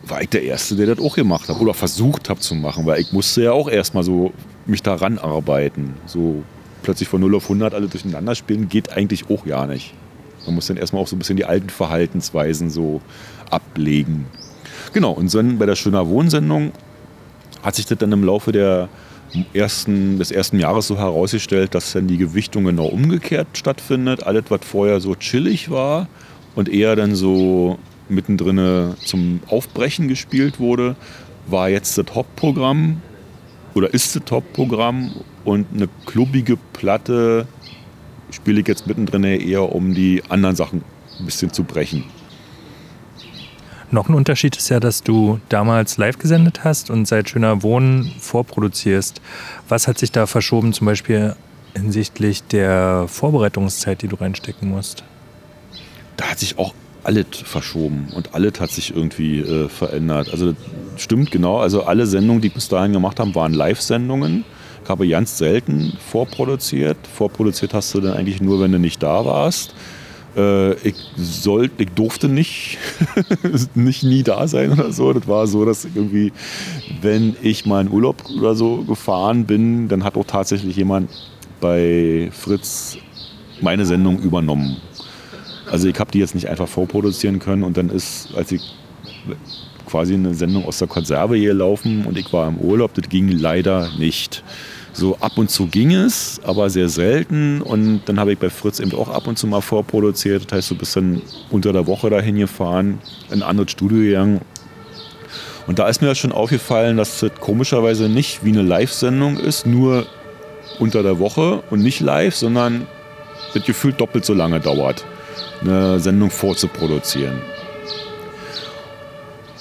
[0.02, 3.00] war ich der Erste, der das auch gemacht hat oder versucht habe zu machen, weil
[3.00, 4.32] ich musste ja auch erstmal so
[4.66, 5.94] mich daran arbeiten.
[6.06, 6.42] So
[6.82, 9.94] plötzlich von 0 auf 100 alle durcheinander spielen, geht eigentlich auch gar nicht.
[10.46, 13.02] Man muss dann erstmal auch so ein bisschen die alten Verhaltensweisen so
[13.50, 14.26] ablegen.
[14.92, 16.72] Genau, und dann bei der Schöner Wohnsendung
[17.62, 18.88] hat sich das dann im Laufe der
[19.52, 24.22] ersten, des ersten Jahres so herausgestellt, dass dann die Gewichtung genau umgekehrt stattfindet.
[24.22, 26.08] Alles, was vorher so chillig war
[26.54, 30.96] und eher dann so mittendrin zum Aufbrechen gespielt wurde,
[31.46, 33.02] war jetzt das Hauptprogramm
[33.74, 35.12] oder ist das Hauptprogramm
[35.44, 37.46] und eine klubbige Platte
[38.30, 40.82] spiele ich jetzt mittendrin eher, um die anderen Sachen
[41.18, 42.04] ein bisschen zu brechen.
[43.90, 48.12] Noch ein Unterschied ist ja, dass du damals live gesendet hast und seit Schöner Wohnen
[48.18, 49.22] vorproduzierst.
[49.68, 51.34] Was hat sich da verschoben, zum Beispiel
[51.74, 55.04] hinsichtlich der Vorbereitungszeit, die du reinstecken musst?
[56.18, 60.28] Da hat sich auch alles verschoben und alles hat sich irgendwie äh, verändert.
[60.32, 60.54] Also
[60.96, 64.44] stimmt genau, also alle Sendungen, die ich bis dahin gemacht haben, waren Live-Sendungen.
[64.84, 66.98] Ich habe ganz selten vorproduziert.
[67.06, 69.74] Vorproduziert hast du dann eigentlich nur, wenn du nicht da warst.
[70.36, 72.78] Äh, ich, soll, ich durfte nicht,
[73.74, 75.12] nicht nie da sein oder so.
[75.12, 76.32] Das war so, dass irgendwie,
[77.00, 81.10] wenn ich mal in Urlaub oder so gefahren bin, dann hat auch tatsächlich jemand
[81.60, 82.98] bei Fritz
[83.60, 84.76] meine Sendung übernommen.
[85.70, 88.62] Also ich habe die jetzt nicht einfach vorproduzieren können und dann ist, als ich
[89.86, 93.28] quasi eine Sendung aus der Konserve hier laufen und ich war im Urlaub, das ging
[93.28, 94.44] leider nicht.
[94.98, 97.62] So ab und zu ging es, aber sehr selten.
[97.62, 100.46] Und dann habe ich bei Fritz eben auch ab und zu mal vorproduziert.
[100.46, 104.40] Das heißt, du bist dann unter der Woche dahin gefahren, in ein anderes Studio gegangen.
[105.68, 110.04] Und da ist mir schon aufgefallen, dass das komischerweise nicht wie eine Live-Sendung ist, nur
[110.80, 112.88] unter der Woche und nicht live, sondern
[113.54, 115.04] das gefühlt doppelt so lange dauert,
[115.60, 117.38] eine Sendung vorzuproduzieren.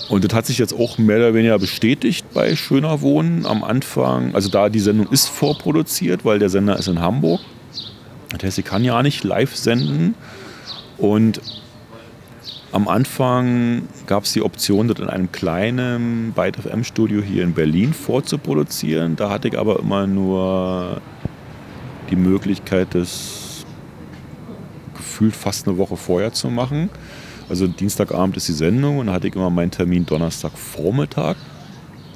[0.09, 4.33] Und das hat sich jetzt auch mehr oder weniger bestätigt bei Schöner Wohnen am Anfang.
[4.33, 7.41] Also da die Sendung ist vorproduziert, weil der Sender ist in Hamburg.
[8.29, 10.15] Das heißt, sie kann ja nicht live senden.
[10.97, 11.41] Und
[12.71, 17.53] am Anfang gab es die Option, das in einem kleinen Byte FM Studio hier in
[17.53, 19.15] Berlin vorzuproduzieren.
[19.15, 21.01] Da hatte ich aber immer nur
[22.09, 23.65] die Möglichkeit, das
[24.95, 26.89] gefühlt fast eine Woche vorher zu machen.
[27.49, 31.35] Also Dienstagabend ist die Sendung und da hatte ich immer meinen Termin Donnerstagvormittag.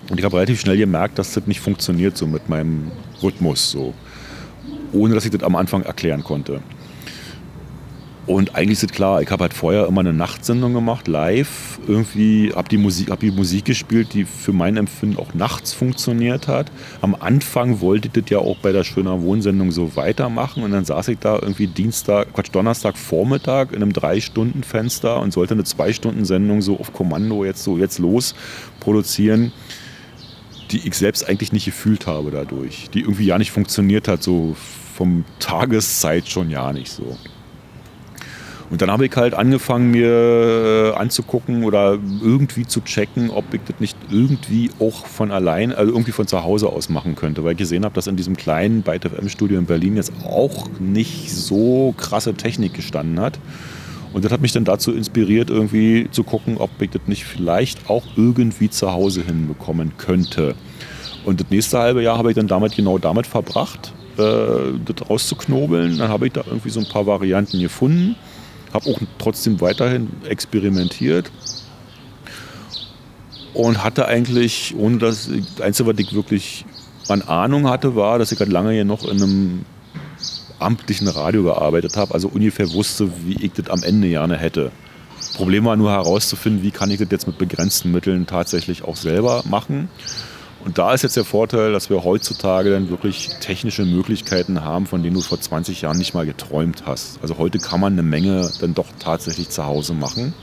[0.10, 2.92] Und ich habe relativ schnell gemerkt, dass das nicht funktioniert so mit meinem
[3.24, 3.72] Rhythmus.
[3.72, 3.94] So.
[4.94, 6.62] ohne dass ich das am Anfang erklären konnte.
[8.28, 11.80] Und eigentlich ist es klar, ich habe halt vorher immer eine Nachtsendung gemacht, live.
[11.88, 16.48] Irgendwie habe die, Musik, hab die Musik gespielt, die für mein Empfinden auch nachts funktioniert
[16.48, 16.72] hat.
[17.02, 20.62] Am Anfang wollte ich das ja auch bei der Schöner Wohnsendung so weitermachen.
[20.64, 25.56] Und dann saß ich da irgendwie Dienstag, Quatsch, Donnerstag Vormittag in einem Drei-Stunden-Fenster und sollte
[25.56, 28.36] eine Zwei-Stunden-Sendung so auf Kommando jetzt so jetzt los
[28.80, 29.52] produzieren
[30.72, 34.56] die ich selbst eigentlich nicht gefühlt habe dadurch, die irgendwie ja nicht funktioniert hat, so
[34.96, 37.18] vom Tageszeit schon ja nicht so.
[38.72, 43.60] Und dann habe ich halt angefangen, mir äh, anzugucken oder irgendwie zu checken, ob ich
[43.68, 47.52] das nicht irgendwie auch von allein, also irgendwie von zu Hause aus machen könnte, weil
[47.52, 51.32] ich gesehen habe, dass in diesem kleinen Byte FM Studio in Berlin jetzt auch nicht
[51.32, 53.40] so krasse Technik gestanden hat.
[54.14, 57.90] Und das hat mich dann dazu inspiriert, irgendwie zu gucken, ob ich das nicht vielleicht
[57.90, 60.56] auch irgendwie zu Hause hinbekommen könnte.
[61.26, 64.22] Und das nächste halbe Jahr habe ich dann damit genau damit verbracht, äh,
[64.86, 65.98] das rauszuknobeln.
[65.98, 68.16] Dann habe ich da irgendwie so ein paar Varianten gefunden
[68.74, 71.32] habe auch trotzdem weiterhin experimentiert
[73.54, 76.66] und hatte eigentlich, ohne dass das Einzige, was ich wirklich
[77.08, 79.66] an Ahnung hatte, war, dass ich halt lange hier noch in einem
[80.60, 84.72] amtlichen Radio gearbeitet habe, also ungefähr wusste, wie ich das am Ende gerne hätte.
[85.36, 89.44] Problem war nur herauszufinden, wie kann ich das jetzt mit begrenzten Mitteln tatsächlich auch selber
[89.50, 89.90] machen.
[90.64, 95.02] Und da ist jetzt der Vorteil, dass wir heutzutage dann wirklich technische Möglichkeiten haben, von
[95.02, 97.20] denen du vor 20 Jahren nicht mal geträumt hast.
[97.22, 100.34] Also heute kann man eine Menge dann doch tatsächlich zu Hause machen.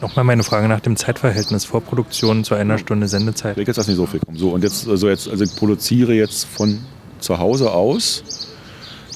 [0.00, 3.56] Nochmal meine Frage nach dem Zeitverhältnis Vorproduktion zu einer Stunde Sendezeit.
[3.58, 4.36] Ich jetzt das nicht so viel kommen.
[4.36, 6.80] So, und jetzt, also jetzt, also ich produziere jetzt von
[7.20, 8.50] zu Hause aus.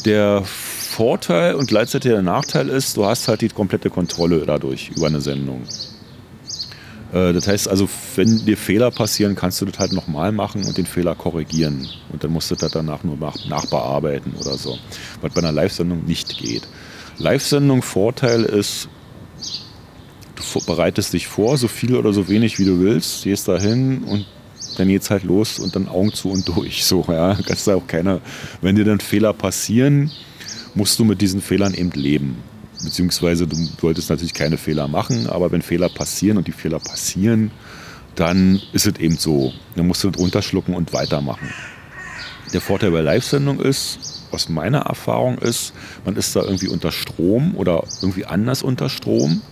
[0.04, 5.06] Der Vorteil und gleichzeitig der Nachteil ist, du hast halt die komplette Kontrolle dadurch über
[5.06, 5.62] eine Sendung.
[7.12, 10.76] Äh, das heißt also, wenn dir Fehler passieren, kannst du das halt nochmal machen und
[10.76, 11.88] den Fehler korrigieren.
[12.12, 13.16] Und dann musst du das danach nur
[13.48, 14.78] nachbearbeiten oder so.
[15.20, 16.68] Was bei einer Live-Sendung nicht geht.
[17.18, 18.88] Live-Sendung Vorteil ist,
[20.36, 24.04] du bereitest dich vor, so viel oder so wenig wie du willst, gehst da hin
[24.04, 24.26] und
[24.76, 26.84] dann geht's halt los und dann Augen zu und durch.
[26.84, 27.36] So, ja.
[27.44, 28.20] Kannst du auch keiner,
[28.60, 30.10] wenn dir dann Fehler passieren,
[30.74, 32.36] musst du mit diesen Fehlern eben leben.
[32.82, 37.50] Beziehungsweise du solltest natürlich keine Fehler machen, aber wenn Fehler passieren und die Fehler passieren,
[38.14, 39.52] dann ist es eben so.
[39.76, 41.50] Dann musst du drunter schlucken und weitermachen.
[42.52, 43.98] Der Vorteil bei Live-Sendung ist,
[44.30, 45.72] aus meiner Erfahrung ist,
[46.04, 49.42] man ist da irgendwie unter Strom oder irgendwie anders unter Strom,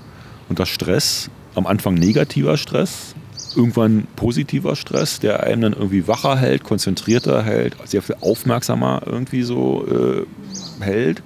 [0.49, 1.31] unter Stress.
[1.55, 3.15] Am Anfang negativer Stress,
[3.55, 9.43] irgendwann positiver Stress, der einem dann irgendwie wacher hält, konzentrierter hält, sehr viel aufmerksamer irgendwie
[9.43, 11.23] so äh, hält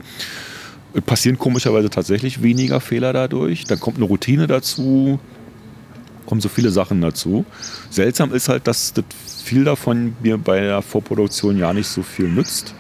[1.01, 3.65] passieren komischerweise tatsächlich weniger Fehler dadurch.
[3.65, 5.19] Dann kommt eine Routine dazu,
[6.27, 7.45] kommen so viele Sachen dazu.
[7.91, 9.05] Seltsam ist halt, dass das
[9.45, 12.75] viel davon mir bei der Vorproduktion ja nicht so viel nützt.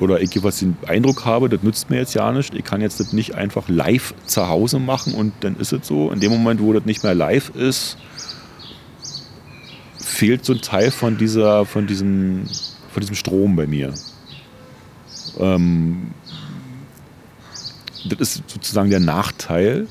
[0.00, 2.54] Oder ich was den Eindruck habe, das nützt mir jetzt ja nicht.
[2.54, 6.10] Ich kann jetzt das nicht einfach live zu Hause machen und dann ist es so.
[6.12, 7.96] In dem Moment, wo das nicht mehr live ist,
[9.98, 12.44] fehlt so ein Teil von, dieser, von, diesem,
[12.92, 13.92] von diesem Strom bei mir.
[15.38, 16.12] Ähm,
[18.04, 19.86] das ist sozusagen der Nachteil.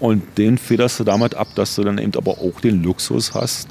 [0.00, 3.68] Und den federst du damit ab, dass du dann eben aber auch den Luxus hast,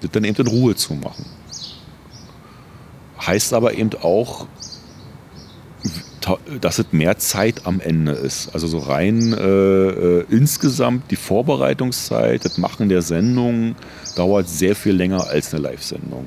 [0.00, 1.26] das dann eben in Ruhe zu machen.
[3.26, 4.46] Heißt aber eben auch,
[6.60, 8.54] dass es mehr Zeit am Ende ist.
[8.54, 13.74] Also so rein äh, äh, insgesamt die Vorbereitungszeit, das Machen der Sendung
[14.16, 16.26] dauert sehr viel länger als eine Live-Sendung.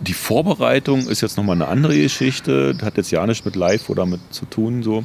[0.00, 2.74] Die Vorbereitung ist jetzt nochmal eine andere Geschichte.
[2.74, 4.82] Das hat jetzt ja nichts mit Live oder mit zu tun.
[4.82, 5.04] So.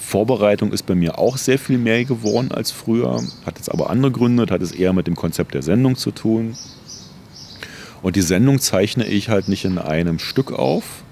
[0.00, 3.20] Vorbereitung ist bei mir auch sehr viel mehr geworden als früher.
[3.44, 4.46] Hat jetzt aber andere Gründe.
[4.48, 6.56] Hat es eher mit dem Konzept der Sendung zu tun.
[8.00, 11.02] Und die Sendung zeichne ich halt nicht in einem Stück auf,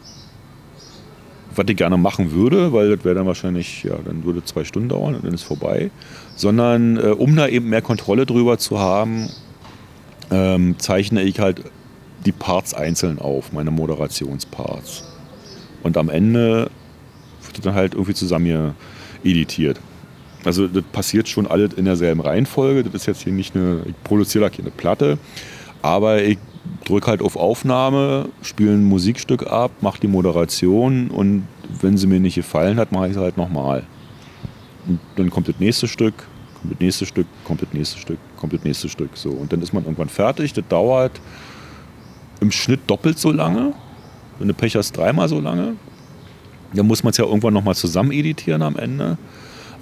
[1.54, 4.88] was ich gerne machen würde, weil das wäre dann wahrscheinlich, ja, dann würde zwei Stunden
[4.88, 5.90] dauern und dann ist vorbei.
[6.34, 9.28] Sondern äh, um da eben mehr Kontrolle drüber zu haben,
[10.30, 11.62] ähm, zeichne ich halt
[12.26, 15.04] die Parts einzeln auf, meine Moderationsparts.
[15.82, 16.70] Und am Ende
[17.52, 18.74] wird dann halt irgendwie zusammen hier
[19.24, 19.80] editiert.
[20.44, 22.84] Also das passiert schon alles in derselben Reihenfolge.
[22.84, 25.18] Das ist jetzt hier nicht eine, ich produziere da keine Platte,
[25.82, 26.38] aber ich
[26.84, 31.46] drücke halt auf Aufnahme, spiele ein Musikstück ab, mache die Moderation und
[31.80, 33.84] wenn sie mir nicht gefallen hat, mache ich es halt nochmal.
[34.86, 36.14] Und dann kommt das nächste Stück,
[36.60, 39.16] kommt das nächste Stück, kommt das nächste Stück, kommt das nächste Stück.
[39.16, 39.30] So.
[39.30, 40.52] Und dann ist man irgendwann fertig.
[40.52, 41.20] Das dauert
[42.40, 43.72] im Schnitt doppelt so lange.
[44.38, 45.76] Wenn du Pech hast, dreimal so lange.
[46.74, 49.16] Dann muss man es ja irgendwann nochmal zusammen editieren am Ende.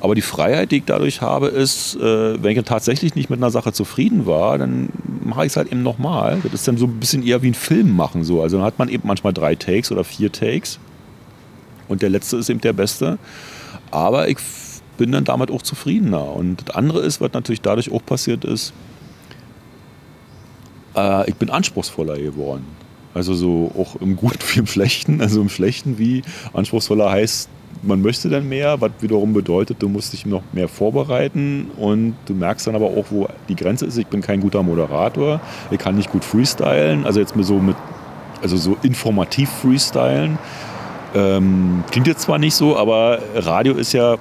[0.01, 3.51] Aber die Freiheit, die ich dadurch habe, ist, äh, wenn ich tatsächlich nicht mit einer
[3.51, 4.91] Sache zufrieden war, dann
[5.25, 6.41] mache ich es halt eben nochmal.
[6.43, 8.23] Das ist dann so ein bisschen eher wie ein Film machen.
[8.23, 8.43] So.
[8.43, 10.79] Also dann hat man eben manchmal drei Takes oder vier Takes.
[11.89, 13.19] Und der letzte ist eben der beste.
[13.91, 14.37] Aber ich
[14.99, 16.37] bin dann damit auch zufriedener.
[16.37, 18.73] Und das andere ist, was natürlich dadurch auch passiert ist,
[20.97, 22.67] äh, ich bin anspruchsvoller geworden.
[23.15, 25.21] Also so auch im Guten wie im Schlechten.
[25.21, 27.49] Also im Schlechten wie anspruchsvoller heißt,
[27.83, 32.35] man möchte dann mehr, was wiederum bedeutet, du musst dich noch mehr vorbereiten und du
[32.35, 33.99] merkst dann aber auch, wo die Grenze ist.
[33.99, 37.77] Ich bin kein guter Moderator, ich kann nicht gut freestylen, also jetzt so mit,
[38.43, 40.39] also so informativ freestylen.
[41.15, 44.17] Ähm, klingt jetzt zwar nicht so, aber Radio ist ja,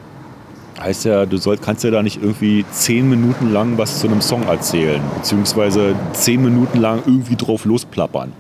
[0.80, 4.22] heißt ja, du soll, kannst ja da nicht irgendwie zehn Minuten lang was zu einem
[4.22, 8.34] Song erzählen, beziehungsweise zehn Minuten lang irgendwie drauf losplappern.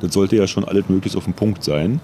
[0.00, 2.00] Das sollte ja schon alles möglichst auf den Punkt sein.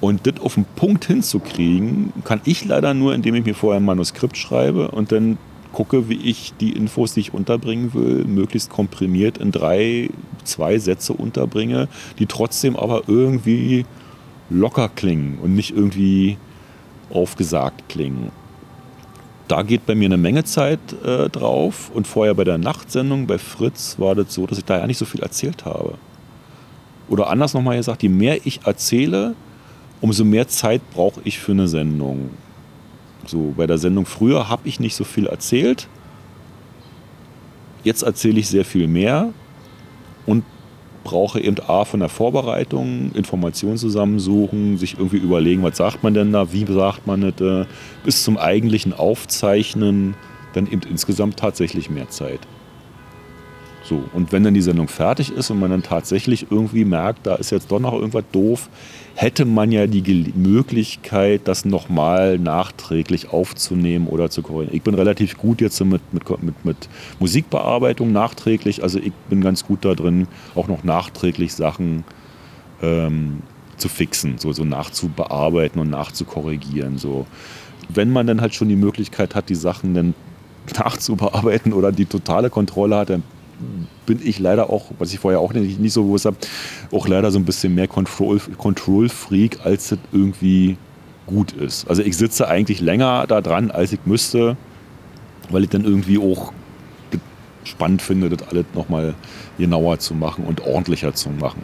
[0.00, 3.84] Und das auf den Punkt hinzukriegen, kann ich leider nur, indem ich mir vorher ein
[3.84, 5.38] Manuskript schreibe und dann
[5.72, 10.10] gucke, wie ich die Infos, die ich unterbringen will, möglichst komprimiert in drei,
[10.44, 13.86] zwei Sätze unterbringe, die trotzdem aber irgendwie
[14.50, 16.36] locker klingen und nicht irgendwie
[17.12, 18.30] aufgesagt klingen.
[19.48, 23.38] Da geht bei mir eine Menge Zeit äh, drauf und vorher bei der Nachtsendung bei
[23.38, 25.94] Fritz war das so, dass ich da ja nicht so viel erzählt habe.
[27.08, 29.34] Oder anders nochmal gesagt, je mehr ich erzähle,
[30.00, 32.30] umso mehr Zeit brauche ich für eine Sendung.
[33.26, 35.88] So, bei der Sendung früher habe ich nicht so viel erzählt.
[37.84, 39.32] Jetzt erzähle ich sehr viel mehr
[41.02, 46.32] brauche eben A von der Vorbereitung, Informationen zusammensuchen, sich irgendwie überlegen, was sagt man denn
[46.32, 47.66] da, wie sagt man das, äh,
[48.04, 50.14] bis zum eigentlichen Aufzeichnen,
[50.54, 52.40] dann eben insgesamt tatsächlich mehr Zeit.
[53.84, 57.34] So, und wenn dann die Sendung fertig ist und man dann tatsächlich irgendwie merkt, da
[57.34, 58.68] ist jetzt doch noch irgendwas doof,
[59.14, 64.76] hätte man ja die Möglichkeit, das nochmal nachträglich aufzunehmen oder zu korrigieren.
[64.76, 69.66] Ich bin relativ gut jetzt mit, mit, mit, mit Musikbearbeitung nachträglich, also ich bin ganz
[69.66, 72.04] gut da drin, auch noch nachträglich Sachen
[72.82, 73.42] ähm,
[73.76, 76.98] zu fixen, so, so nachzubearbeiten und nachzukorrigieren.
[76.98, 77.26] So.
[77.88, 80.14] Wenn man dann halt schon die Möglichkeit hat, die Sachen dann
[80.78, 83.24] nachzubearbeiten oder die totale Kontrolle hat, dann
[84.06, 86.36] bin ich leider auch, was ich vorher auch nicht, nicht so gewusst habe,
[86.90, 89.08] auch leider so ein bisschen mehr Control-Freak, Control
[89.64, 90.76] als es irgendwie
[91.26, 91.88] gut ist.
[91.88, 94.56] Also ich sitze eigentlich länger da dran, als ich müsste,
[95.50, 96.52] weil ich dann irgendwie auch
[97.64, 99.14] spannend finde, das alles nochmal
[99.58, 101.62] genauer zu machen und ordentlicher zu machen.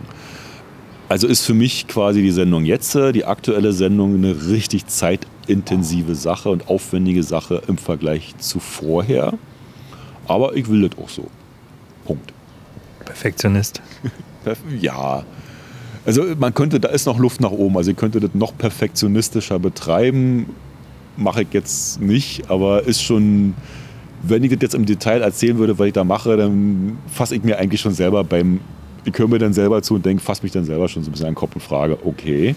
[1.08, 6.50] Also ist für mich quasi die Sendung jetzt, die aktuelle Sendung, eine richtig zeitintensive Sache
[6.50, 9.32] und aufwendige Sache im Vergleich zu vorher.
[10.26, 11.28] Aber ich will das auch so.
[12.08, 12.32] Punkt.
[13.04, 13.82] Perfektionist.
[14.80, 15.24] ja.
[16.06, 17.76] Also man könnte, da ist noch Luft nach oben.
[17.76, 20.46] Also ihr könntet das noch perfektionistischer betreiben.
[21.18, 23.54] Mache ich jetzt nicht, aber ist schon,
[24.22, 27.44] wenn ich das jetzt im Detail erzählen würde, was ich da mache, dann fasse ich
[27.44, 28.60] mir eigentlich schon selber beim,
[29.04, 31.12] ich höre mir dann selber zu und denke, fasse mich dann selber schon so ein
[31.12, 32.54] bisschen an den Kopf und frage, okay.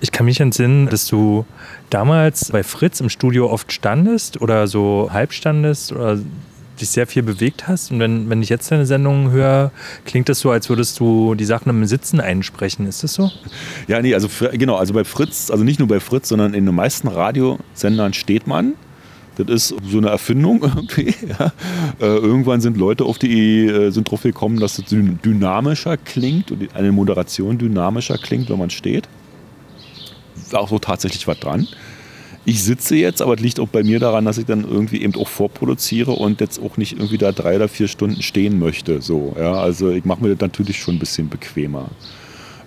[0.00, 1.46] Ich kann mich entsinnen, dass du
[1.88, 6.18] damals bei Fritz im Studio oft standest oder so halb standest oder
[6.78, 7.90] dich sehr viel bewegt hast.
[7.90, 9.70] Und wenn, wenn ich jetzt deine Sendung höre,
[10.04, 12.86] klingt das so, als würdest du die Sachen im Sitzen einsprechen.
[12.86, 13.30] Ist das so?
[13.86, 16.74] Ja, nee, also genau, also bei Fritz, also nicht nur bei Fritz, sondern in den
[16.74, 18.74] meisten Radiosendern steht man.
[19.36, 21.14] Das ist so eine Erfindung irgendwie.
[21.26, 21.52] Ja.
[22.00, 26.74] Äh, irgendwann sind Leute auf die äh, sind drauf gekommen, dass es dynamischer klingt und
[26.74, 29.08] eine Moderation dynamischer klingt, wenn man steht.
[30.52, 31.68] Auch so tatsächlich was dran.
[32.48, 35.14] Ich sitze jetzt, aber es liegt auch bei mir daran, dass ich dann irgendwie eben
[35.16, 39.02] auch vorproduziere und jetzt auch nicht irgendwie da drei oder vier Stunden stehen möchte.
[39.02, 41.90] So, ja, also ich mache mir das natürlich schon ein bisschen bequemer.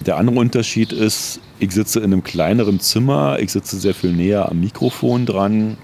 [0.05, 4.51] Der andere Unterschied ist, ich sitze in einem kleineren Zimmer, ich sitze sehr viel näher
[4.51, 5.77] am Mikrofon dran.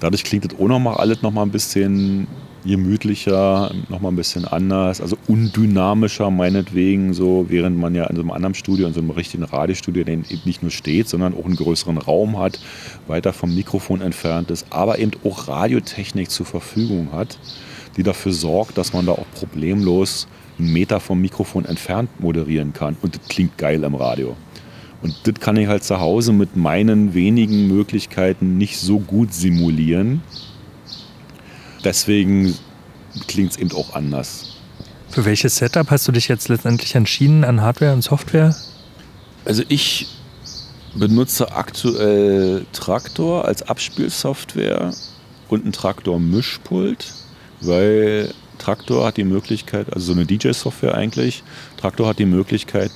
[0.00, 2.26] Dadurch klingt das auch nochmal alles nochmal ein bisschen
[2.64, 8.30] gemütlicher, nochmal ein bisschen anders, also undynamischer meinetwegen, so während man ja in so einem
[8.30, 11.56] anderen Studio, in so einem richtigen Radiostudio, den eben nicht nur steht, sondern auch einen
[11.56, 12.58] größeren Raum hat,
[13.06, 17.38] weiter vom Mikrofon entfernt ist, aber eben auch Radiotechnik zur Verfügung hat,
[17.96, 20.26] die dafür sorgt, dass man da auch problemlos
[20.58, 22.96] einen Meter vom Mikrofon entfernt moderieren kann.
[23.02, 24.36] Und das klingt geil im Radio.
[25.00, 30.22] Und das kann ich halt zu Hause mit meinen wenigen Möglichkeiten nicht so gut simulieren
[31.88, 32.54] deswegen
[33.26, 34.56] klingt es eben auch anders.
[35.08, 38.54] Für welches Setup hast du dich jetzt letztendlich entschieden an Hardware und Software?
[39.46, 40.06] Also ich
[40.94, 44.92] benutze aktuell Traktor als Abspielsoftware
[45.48, 47.14] und ein Traktor-Mischpult,
[47.62, 51.42] weil Traktor hat die Möglichkeit, also so eine DJ-Software eigentlich,
[51.78, 52.90] Traktor hat die Möglichkeit,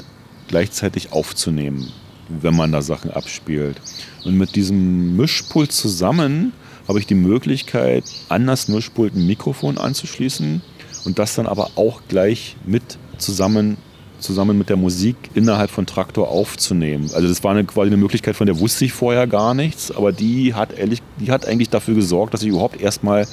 [0.48, 1.90] gleichzeitig aufzunehmen.
[2.28, 3.76] wenn man da Sachen abspielt.
[4.24, 6.52] Und mit diesem Mischpult zusammen
[6.92, 10.60] habe ich die Möglichkeit, an das Mischpult ein Mikrofon anzuschließen
[11.06, 12.82] und das dann aber auch gleich mit
[13.16, 13.78] zusammen,
[14.18, 17.10] zusammen mit der Musik innerhalb von Traktor aufzunehmen.
[17.14, 20.12] Also das war eine, quasi eine Möglichkeit, von der wusste ich vorher gar nichts, aber
[20.12, 23.26] die hat, ehrlich, die hat eigentlich dafür gesorgt, dass ich überhaupt erstmal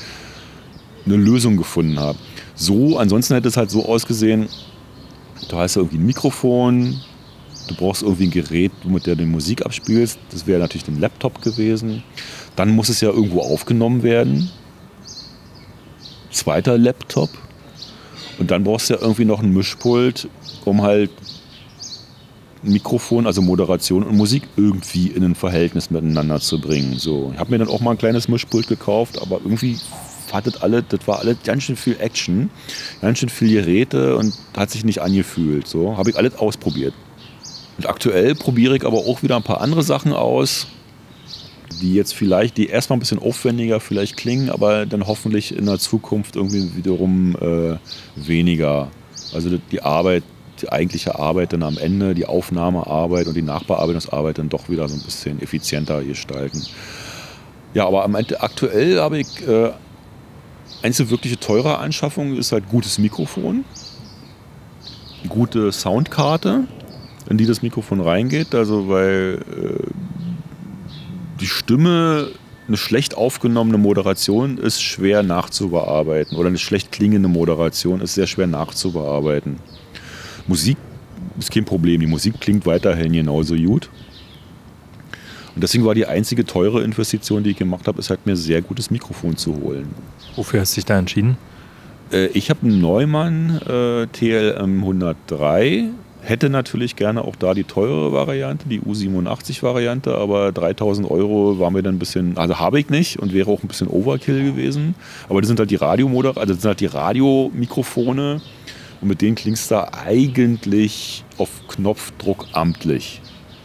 [1.05, 2.17] eine Lösung gefunden habe.
[2.55, 4.47] So, ansonsten hätte es halt so ausgesehen,
[5.49, 7.01] du hast irgendwie ein Mikrofon,
[7.67, 10.19] du brauchst irgendwie ein Gerät, mit dem du Musik abspielst.
[10.31, 12.03] Das wäre natürlich ein Laptop gewesen.
[12.55, 14.49] Dann muss es ja irgendwo aufgenommen werden.
[16.31, 17.29] Zweiter Laptop.
[18.37, 20.29] Und dann brauchst du ja irgendwie noch ein Mischpult,
[20.65, 21.11] um halt
[22.61, 26.97] Mikrofon, also Moderation und Musik irgendwie in ein Verhältnis miteinander zu bringen.
[26.97, 29.77] So, ich habe mir dann auch mal ein kleines Mischpult gekauft, aber irgendwie
[30.31, 32.49] hattet alle, das war alles ganz schön viel Action,
[33.01, 35.67] ganz schön viel Geräte und hat sich nicht angefühlt.
[35.67, 36.93] So habe ich alles ausprobiert.
[37.79, 40.67] Und aktuell probiere ich aber auch wieder ein paar andere Sachen aus,
[41.81, 45.79] die jetzt vielleicht, die erstmal ein bisschen aufwendiger vielleicht klingen, aber dann hoffentlich in der
[45.79, 47.77] Zukunft irgendwie wiederum äh,
[48.17, 48.91] weniger.
[49.33, 50.23] Also die Arbeit,
[50.61, 54.95] die eigentliche Arbeit dann am Ende, die Aufnahmearbeit und die Nachbearbeitungsarbeit dann doch wieder so
[54.95, 56.61] ein bisschen effizienter gestalten.
[57.73, 59.69] Ja, aber am Ende, aktuell habe ich äh,
[60.81, 63.63] einzige wirkliche teure Anschaffung ist halt gutes Mikrofon,
[65.29, 66.67] gute Soundkarte,
[67.29, 68.53] in die das Mikrofon reingeht.
[68.55, 69.83] Also weil äh,
[71.39, 72.29] die Stimme,
[72.67, 78.47] eine schlecht aufgenommene Moderation ist schwer nachzubearbeiten oder eine schlecht klingende Moderation ist sehr schwer
[78.47, 79.57] nachzubearbeiten.
[80.47, 80.77] Musik
[81.37, 83.89] ist kein Problem, die Musik klingt weiterhin genauso gut.
[85.55, 88.61] Und deswegen war die einzige teure Investition, die ich gemacht habe, ist halt mir sehr
[88.61, 89.89] gutes Mikrofon zu holen.
[90.35, 91.37] Wofür hast du dich da entschieden?
[92.11, 95.89] Äh, ich habe einen Neumann äh, TLM 103
[96.29, 101.81] Hätte natürlich gerne auch da die teure Variante, die U87-Variante, aber 3000 Euro war mir
[101.81, 104.93] dann ein bisschen, also habe ich nicht und wäre auch ein bisschen Overkill gewesen.
[105.27, 108.41] Aber das sind halt die Radiomoder, also das sind halt die Radiomikrofone
[109.01, 113.21] und mit denen klingst du eigentlich auf Knopfdruck amtlich.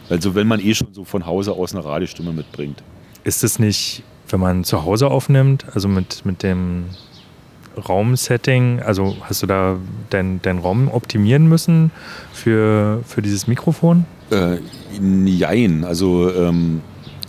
[0.09, 2.81] Also wenn man eh schon so von Hause aus eine Radiostimme mitbringt.
[3.23, 6.85] Ist es nicht, wenn man zu Hause aufnimmt, also mit, mit dem
[7.77, 9.77] Raumsetting, also hast du da
[10.09, 11.91] deinen dein Raum optimieren müssen
[12.33, 14.05] für, für dieses Mikrofon?
[14.31, 14.57] Äh,
[14.99, 16.81] jein, also ähm,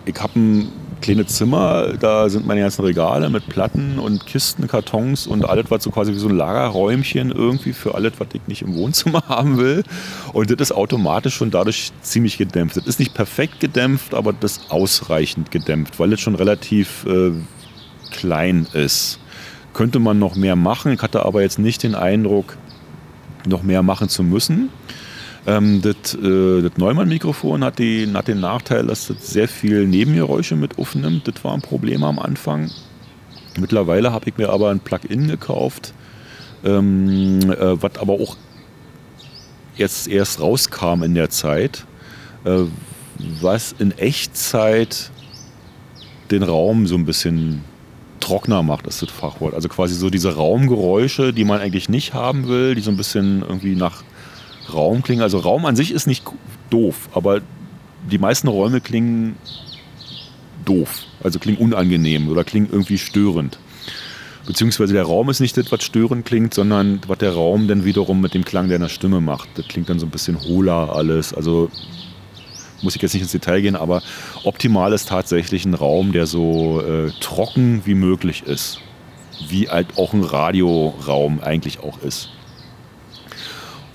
[0.04, 0.68] ich habe ein
[1.00, 5.84] kleines Zimmer, da sind meine ganzen Regale mit Platten und Kisten, Kartons und alles, was
[5.84, 9.58] so quasi wie so ein Lagerräumchen irgendwie für alles, was ich nicht im Wohnzimmer haben
[9.58, 9.84] will.
[10.32, 12.76] Und das ist automatisch schon dadurch ziemlich gedämpft.
[12.76, 17.32] Das ist nicht perfekt gedämpft, aber das ist ausreichend gedämpft, weil es schon relativ äh,
[18.10, 19.20] klein ist
[19.76, 20.90] könnte man noch mehr machen.
[20.92, 22.56] Ich hatte aber jetzt nicht den Eindruck,
[23.46, 24.70] noch mehr machen zu müssen.
[25.46, 30.78] Ähm, das, äh, das Neumann-Mikrofon hat, hat den Nachteil, dass es sehr viel Nebengeräusche mit
[30.78, 31.28] aufnimmt.
[31.28, 32.70] Das war ein Problem am Anfang.
[33.60, 35.92] Mittlerweile habe ich mir aber ein Plugin gekauft,
[36.64, 38.38] ähm, äh, was aber auch
[39.76, 41.84] jetzt erst rauskam in der Zeit,
[42.44, 42.62] äh,
[43.42, 45.10] was in Echtzeit
[46.30, 47.62] den Raum so ein bisschen
[48.20, 49.54] trockener macht, ist das Fachwort.
[49.54, 53.42] Also quasi so diese Raumgeräusche, die man eigentlich nicht haben will, die so ein bisschen
[53.42, 54.02] irgendwie nach
[54.72, 55.22] Raum klingen.
[55.22, 56.24] Also Raum an sich ist nicht
[56.70, 57.40] doof, aber
[58.10, 59.36] die meisten Räume klingen
[60.64, 63.58] doof, also klingen unangenehm oder klingen irgendwie störend.
[64.46, 68.20] Beziehungsweise der Raum ist nicht das, was störend klingt, sondern was der Raum dann wiederum
[68.20, 69.48] mit dem Klang deiner Stimme macht.
[69.56, 71.34] Das klingt dann so ein bisschen hohler alles.
[71.34, 71.68] Also
[72.82, 74.02] muss ich jetzt nicht ins Detail gehen, aber
[74.44, 78.80] optimal ist tatsächlich ein Raum, der so äh, trocken wie möglich ist.
[79.48, 82.30] Wie halt auch ein Radioraum eigentlich auch ist.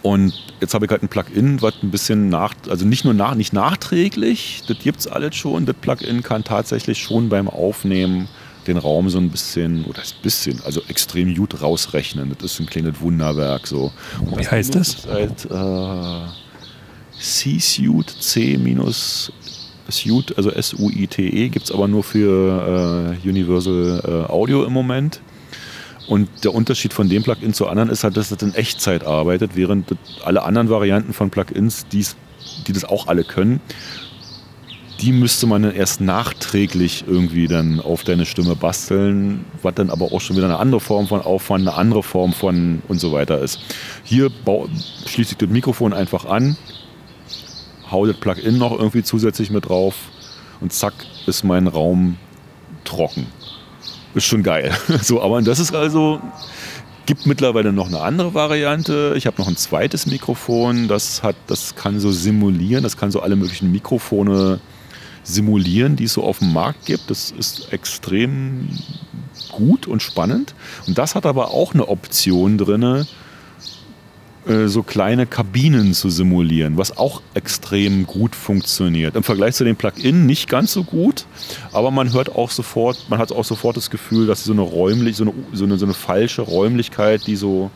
[0.04, 3.36] Und jetzt habe ich halt ein Plugin, was ein bisschen nach, also nicht nur nach,
[3.36, 5.66] nicht nachträglich, das gibt es alles schon.
[5.66, 8.28] Das Plugin kann tatsächlich schon beim Aufnehmen
[8.68, 12.36] den Raum so ein bisschen, oder ein bisschen, also extrem gut rausrechnen.
[12.40, 13.68] Das ist ein kleines Wunderwerk.
[13.68, 13.92] So.
[14.36, 15.08] Wie heißt das?
[15.08, 16.28] Halt, äh,
[17.22, 18.58] C-Suite, C
[19.90, 25.22] Suite, also S-U-I-T-E, gibt es aber nur für äh, Universal äh, Audio im Moment.
[26.08, 29.52] Und der Unterschied von dem Plugin zu anderen ist halt, dass es in Echtzeit arbeitet,
[29.56, 29.96] während
[30.26, 32.16] alle anderen Varianten von Plugins, die's,
[32.68, 33.62] die das auch alle können,
[35.00, 40.12] die müsste man dann erst nachträglich irgendwie dann auf deine Stimme basteln, was dann aber
[40.12, 43.40] auch schon wieder eine andere Form von Aufwand, eine andere Form von und so weiter
[43.40, 43.60] ist.
[44.04, 44.30] Hier
[45.08, 46.56] schließe ich das Mikrofon einfach an,
[47.92, 49.96] hau das Plugin noch irgendwie zusätzlich mit drauf
[50.60, 50.94] und zack
[51.28, 52.18] ist mein Raum
[52.84, 53.28] trocken.
[54.14, 54.74] Ist schon geil.
[55.02, 56.20] so, aber das ist also,
[57.08, 59.16] Gibt mittlerweile noch eine andere Variante.
[59.18, 63.22] Ich habe noch ein zweites Mikrofon, das, hat, das kann so simulieren, das kann so
[63.22, 64.60] alle möglichen Mikrofone
[65.24, 67.10] simulieren, die es so auf dem Markt gibt.
[67.10, 68.70] Das ist extrem
[69.52, 70.54] gut und spannend.
[70.86, 73.06] Und das hat aber auch eine Option drin,
[74.66, 79.16] so kleine Kabinen zu simulieren, was auch extrem gut funktioniert.
[79.16, 81.26] Im Vergleich zu dem Plugin nicht ganz so gut,
[81.72, 85.18] aber man hört auch sofort, man hat auch sofort das Gefühl, dass so eine räumlich,
[85.18, 87.70] so eine, so eine, so eine falsche Räumlichkeit, die so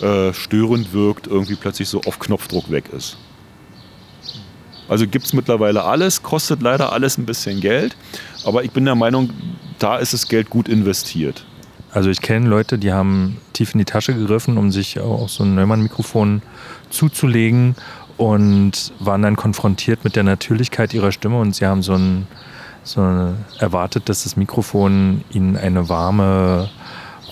[0.00, 3.18] äh, störend wirkt, irgendwie plötzlich so auf Knopfdruck weg ist.
[4.88, 7.96] Also gibt es mittlerweile alles, kostet leider alles ein bisschen Geld,
[8.44, 9.30] aber ich bin der Meinung,
[9.78, 11.44] da ist das Geld gut investiert.
[11.96, 15.44] Also ich kenne Leute, die haben tief in die Tasche gegriffen, um sich auch so
[15.44, 16.42] ein Neumann-Mikrofon
[16.90, 17.74] zuzulegen
[18.18, 22.26] und waren dann konfrontiert mit der Natürlichkeit ihrer Stimme und sie haben so, ein,
[22.84, 23.00] so
[23.58, 26.68] erwartet, dass das Mikrofon ihnen eine warme,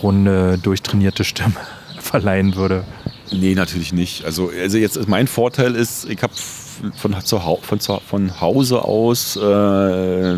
[0.03, 1.57] runde, durchtrainierte Stimme
[2.01, 2.85] verleihen würde.
[3.33, 4.25] Nee, natürlich nicht.
[4.25, 6.33] Also, also jetzt mein Vorteil ist, ich habe
[6.97, 9.41] von, von, von Hause aus äh,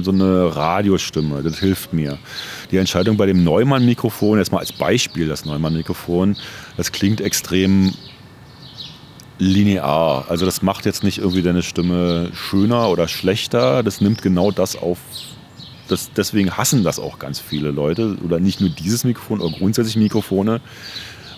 [0.02, 1.44] so eine Radiostimme.
[1.44, 2.18] Das hilft mir.
[2.70, 6.36] Die Entscheidung bei dem Neumann-Mikrofon, jetzt mal als Beispiel das Neumann-Mikrofon,
[6.76, 7.92] das klingt extrem
[9.38, 10.26] linear.
[10.28, 13.82] Also das macht jetzt nicht irgendwie deine Stimme schöner oder schlechter.
[13.82, 14.98] Das nimmt genau das auf.
[15.88, 18.16] Das, deswegen hassen das auch ganz viele Leute.
[18.24, 20.60] Oder nicht nur dieses Mikrofon, oder grundsätzlich Mikrofone.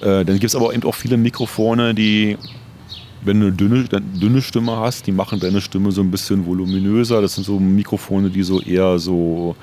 [0.00, 2.38] Äh, dann gibt es aber eben auch viele Mikrofone, die
[3.20, 7.20] wenn du eine dünne, dünne Stimme hast, die machen deine Stimme so ein bisschen voluminöser.
[7.20, 9.56] Das sind so Mikrofone, die so eher so,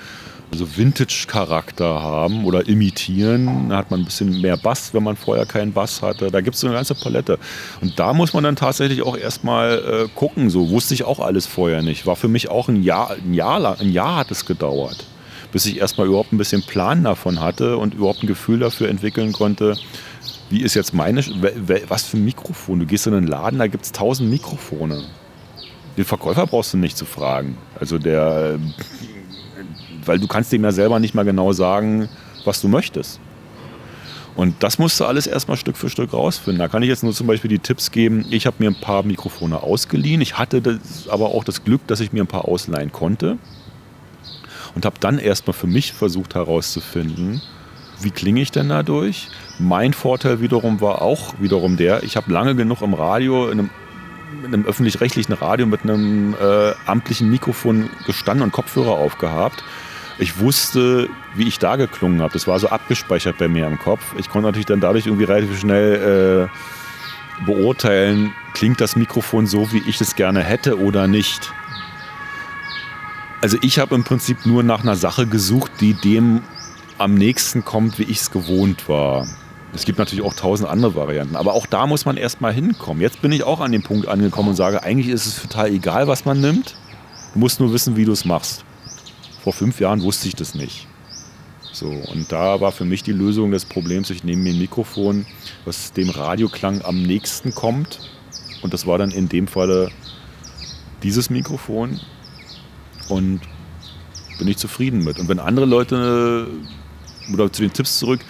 [0.51, 3.69] so Vintage-Charakter haben oder imitieren.
[3.69, 6.31] Da hat man ein bisschen mehr Bass, wenn man vorher keinen Bass hatte.
[6.31, 7.39] Da gibt es so eine ganze Palette.
[7.81, 10.49] Und da muss man dann tatsächlich auch erstmal äh, gucken.
[10.49, 12.05] So wusste ich auch alles vorher nicht.
[12.05, 15.05] War für mich auch ein Jahr, ein Jahr lang, ein Jahr hat es gedauert,
[15.51, 19.33] bis ich erstmal überhaupt ein bisschen Plan davon hatte und überhaupt ein Gefühl dafür entwickeln
[19.33, 19.75] konnte,
[20.49, 21.21] wie ist jetzt meine,
[21.87, 22.79] was für ein Mikrofon?
[22.79, 25.03] Du gehst in einen Laden, da gibt es tausend Mikrofone.
[25.97, 27.57] Den Verkäufer brauchst du nicht zu fragen.
[27.79, 28.59] Also der,
[30.07, 32.09] weil du kannst dem ja selber nicht mal genau sagen,
[32.43, 33.19] was du möchtest.
[34.35, 36.59] Und das musst du alles erstmal Stück für Stück rausfinden.
[36.59, 38.25] Da kann ich jetzt nur zum Beispiel die Tipps geben.
[38.31, 40.19] Ich habe mir ein paar Mikrofone ausgeliehen.
[40.19, 43.37] Ich hatte das, aber auch das Glück, dass ich mir ein paar ausleihen konnte.
[44.75, 47.41] Und habe dann erstmal für mich versucht herauszufinden,
[48.01, 49.29] wie klinge ich denn dadurch?
[49.57, 53.69] Mein Vorteil wiederum war auch wiederum der, ich habe lange genug im Radio, in einem,
[54.45, 59.63] in einem öffentlich-rechtlichen Radio mit einem äh, amtlichen Mikrofon gestanden und Kopfhörer aufgehabt.
[60.17, 62.31] Ich wusste, wie ich da geklungen habe.
[62.31, 64.01] Das war so abgespeichert bei mir im Kopf.
[64.17, 69.83] Ich konnte natürlich dann dadurch irgendwie relativ schnell äh, beurteilen, klingt das Mikrofon so, wie
[69.87, 71.51] ich es gerne hätte oder nicht.
[73.41, 76.41] Also ich habe im Prinzip nur nach einer Sache gesucht, die dem
[76.97, 79.27] am nächsten kommt, wie ich es gewohnt war.
[79.73, 83.01] Es gibt natürlich auch tausend andere Varianten, aber auch da muss man erstmal hinkommen.
[83.01, 86.07] Jetzt bin ich auch an dem Punkt angekommen und sage, eigentlich ist es total egal,
[86.07, 86.75] was man nimmt.
[87.33, 88.64] Du musst nur wissen, wie du es machst.
[89.45, 90.87] Vor fünf Jahren wusste ich das nicht.
[91.71, 95.27] So, und da war für mich die Lösung des Problems, ich nehme mir ein Mikrofon,
[95.65, 97.99] was dem Radioklang am nächsten kommt.
[98.63, 99.91] Und das war dann in dem Falle
[101.03, 101.99] dieses Mikrofon.
[103.07, 103.41] Und
[104.39, 105.19] bin ich zufrieden mit.
[105.19, 106.47] Und wenn andere Leute
[107.31, 108.21] oder zu den Tipps zurück,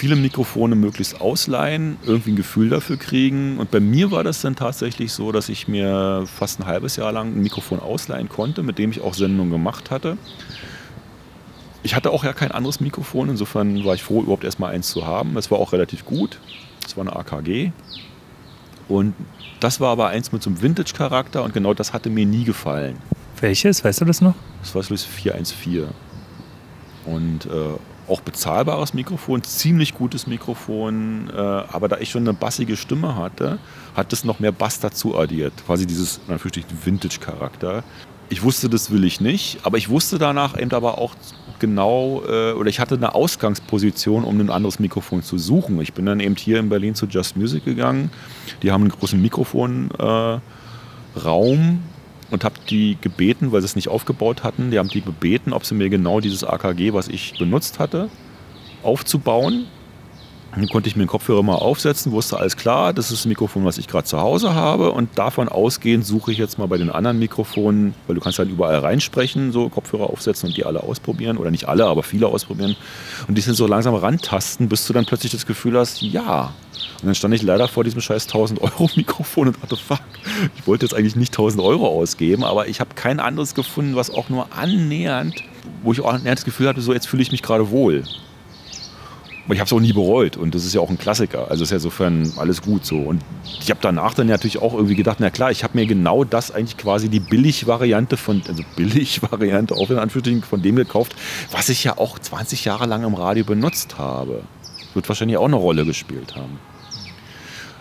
[0.00, 3.58] viele Mikrofone möglichst ausleihen, irgendwie ein Gefühl dafür kriegen.
[3.58, 7.12] Und bei mir war das dann tatsächlich so, dass ich mir fast ein halbes Jahr
[7.12, 10.16] lang ein Mikrofon ausleihen konnte, mit dem ich auch Sendungen gemacht hatte.
[11.82, 15.06] Ich hatte auch ja kein anderes Mikrofon, insofern war ich froh, überhaupt erstmal eins zu
[15.06, 15.36] haben.
[15.36, 16.40] Es war auch relativ gut.
[16.86, 17.72] Es war eine AKG.
[18.88, 19.14] Und
[19.60, 22.96] das war aber eins mit so einem Vintage-Charakter und genau das hatte mir nie gefallen.
[23.38, 23.84] Welches?
[23.84, 24.34] Weißt du das noch?
[24.62, 25.88] Das war das 414.
[27.04, 27.76] Und äh,
[28.10, 33.58] auch bezahlbares Mikrofon, ziemlich gutes Mikrofon, äh, aber da ich schon eine bassige Stimme hatte,
[33.94, 35.52] hat das noch mehr Bass dazu addiert.
[35.66, 37.84] Quasi dieses, natürlich Vintage-Charakter.
[38.28, 41.14] Ich wusste, das will ich nicht, aber ich wusste danach eben aber auch
[41.58, 45.80] genau, äh, oder ich hatte eine Ausgangsposition, um ein anderes Mikrofon zu suchen.
[45.80, 48.10] Ich bin dann eben hier in Berlin zu Just Music gegangen.
[48.62, 50.40] Die haben einen großen Mikrofonraum.
[51.14, 51.20] Äh,
[52.30, 55.64] und habe die gebeten, weil sie es nicht aufgebaut hatten, die haben die gebeten, ob
[55.64, 58.08] sie mir genau dieses AKG, was ich benutzt hatte,
[58.82, 59.66] aufzubauen.
[60.54, 63.64] Dann konnte ich mir den Kopfhörer mal aufsetzen, wusste alles klar, das ist das Mikrofon,
[63.64, 64.90] was ich gerade zu Hause habe.
[64.92, 68.50] Und davon ausgehend suche ich jetzt mal bei den anderen Mikrofonen, weil du kannst halt
[68.50, 71.36] überall reinsprechen, so Kopfhörer aufsetzen und die alle ausprobieren.
[71.36, 72.74] Oder nicht alle, aber viele ausprobieren.
[73.28, 76.52] Und die sind so langsam rantasten, bis du dann plötzlich das Gefühl hast, ja,
[77.00, 80.00] und dann stand ich leider vor diesem scheiß 1000 Euro Mikrofon und dachte, fuck,
[80.56, 84.10] ich wollte jetzt eigentlich nicht 1000 Euro ausgeben, aber ich habe kein anderes gefunden, was
[84.10, 85.42] auch nur annähernd,
[85.82, 88.04] wo ich auch annähernd das Gefühl hatte, so jetzt fühle ich mich gerade wohl.
[89.52, 91.50] Ich habe es auch nie bereut und das ist ja auch ein Klassiker.
[91.50, 92.98] Also ist ja insofern alles gut so.
[92.98, 93.22] Und
[93.60, 96.50] ich habe danach dann natürlich auch irgendwie gedacht, na klar, ich habe mir genau das
[96.50, 101.14] eigentlich quasi die Billig-Variante von, also Billig-Variante auch in Anführungsstrichen von dem gekauft,
[101.50, 104.42] was ich ja auch 20 Jahre lang im Radio benutzt habe.
[104.94, 106.58] Wird wahrscheinlich auch eine Rolle gespielt haben.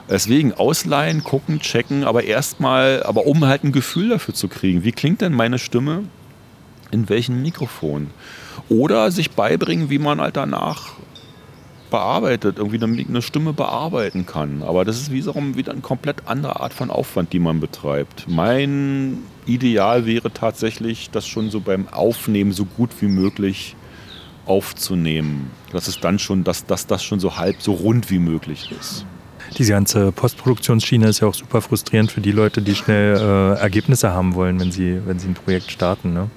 [0.10, 4.92] Deswegen ausleihen, gucken, checken, aber erstmal, aber um halt ein Gefühl dafür zu kriegen, wie
[4.92, 6.04] klingt denn meine Stimme
[6.92, 8.10] in welchem Mikrofon?
[8.70, 10.94] Oder sich beibringen, wie man halt danach
[11.90, 14.64] bearbeitet, irgendwie eine, Stimme bearbeiten kann.
[14.64, 18.26] Aber das ist wiederum wieder eine komplett andere Art von Aufwand, die man betreibt.
[18.28, 23.76] Mein Ideal wäre tatsächlich, das schon so beim Aufnehmen so gut wie möglich
[24.46, 25.52] aufzunehmen.
[25.72, 29.06] Dass es dann schon, dass, dass das schon so halb so rund wie möglich ist.
[29.58, 34.12] Diese ganze Postproduktionsschiene ist ja auch super frustrierend für die Leute, die schnell äh, Ergebnisse
[34.12, 36.14] haben wollen, wenn sie, wenn sie ein Projekt starten.
[36.14, 36.30] Ne?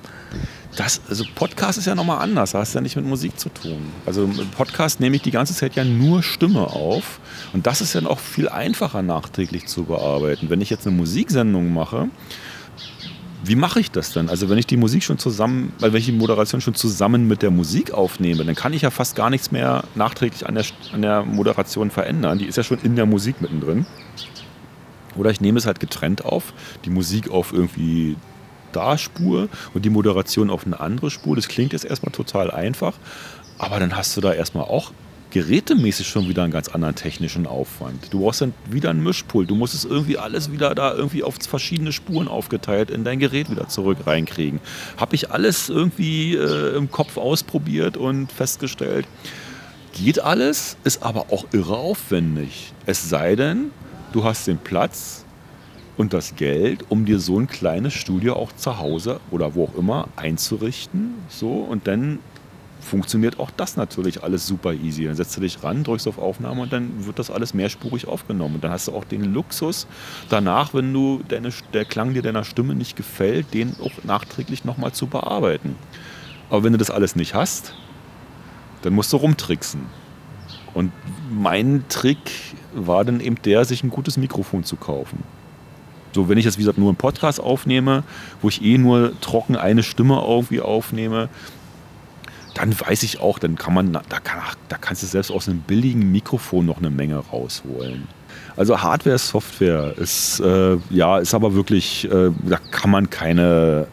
[0.77, 3.51] Das, also Podcast ist ja nochmal anders, da hast du ja nicht mit Musik zu
[3.51, 3.93] tun.
[4.07, 7.21] Also im Podcast nehme ich die ganze Zeit ja nur Stimme auf
[7.53, 10.49] und das ist dann auch viel einfacher nachträglich zu bearbeiten.
[10.49, 12.09] Wenn ich jetzt eine Musiksendung mache,
[13.45, 14.31] wie mache ich das denn?
[14.31, 17.43] Also wenn ich die Musik schon zusammen, weil wenn ich die Moderation schon zusammen mit
[17.43, 21.03] der Musik aufnehme, dann kann ich ja fast gar nichts mehr nachträglich an der, an
[21.03, 22.39] der Moderation verändern.
[22.39, 23.85] Die ist ja schon in der Musik mittendrin.
[25.17, 26.55] Oder ich nehme es halt getrennt auf,
[26.85, 28.17] die Musik auf irgendwie
[28.73, 31.37] da Spur und die Moderation auf eine andere Spur.
[31.37, 32.95] Das klingt jetzt erstmal total einfach,
[33.59, 34.93] aber dann hast du da erstmal auch
[35.33, 38.13] gerätemäßig schon wieder einen ganz anderen technischen Aufwand.
[38.13, 39.51] Du brauchst dann wieder ein Mischpult.
[39.51, 43.51] Du musst es irgendwie alles wieder da irgendwie auf verschiedene Spuren aufgeteilt in dein Gerät
[43.51, 44.61] wieder zurück reinkriegen.
[44.99, 49.07] Habe ich alles irgendwie äh, im Kopf ausprobiert und festgestellt,
[49.95, 52.73] geht alles, ist aber auch irre aufwendig.
[52.85, 53.71] Es sei denn,
[54.13, 55.22] du hast den Platz,
[55.97, 59.75] und das Geld, um dir so ein kleines Studio auch zu Hause oder wo auch
[59.75, 61.15] immer einzurichten.
[61.29, 62.19] So, und dann
[62.81, 65.05] funktioniert auch das natürlich alles super easy.
[65.05, 68.57] Dann setzt du dich ran, drückst auf Aufnahme und dann wird das alles mehrspurig aufgenommen.
[68.57, 69.87] Und dann hast du auch den Luxus,
[70.29, 74.93] danach, wenn du deine, der Klang dir deiner Stimme nicht gefällt, den auch nachträglich nochmal
[74.93, 75.77] zu bearbeiten.
[76.51, 77.75] Aber wenn du das alles nicht hast,
[78.83, 79.83] dann musst du rumtricksen.
[80.75, 80.93] Und
[81.31, 82.19] mein Trick
[82.75, 85.23] war dann eben der, sich ein gutes Mikrofon zu kaufen.
[86.13, 88.05] So, wenn ich jetzt, wie gesagt, nur einen Podcast aufnehme,
[88.41, 91.29] wo ich eh nur trocken eine Stimme irgendwie aufnehme,
[92.55, 95.61] dann weiß ich auch, dann kann man, da, kann, da kannst du selbst aus einem
[95.61, 98.07] billigen Mikrofon noch eine Menge rausholen.
[98.57, 103.87] Also Hardware, Software ist, äh, ja, ist aber wirklich, äh, da kann man keine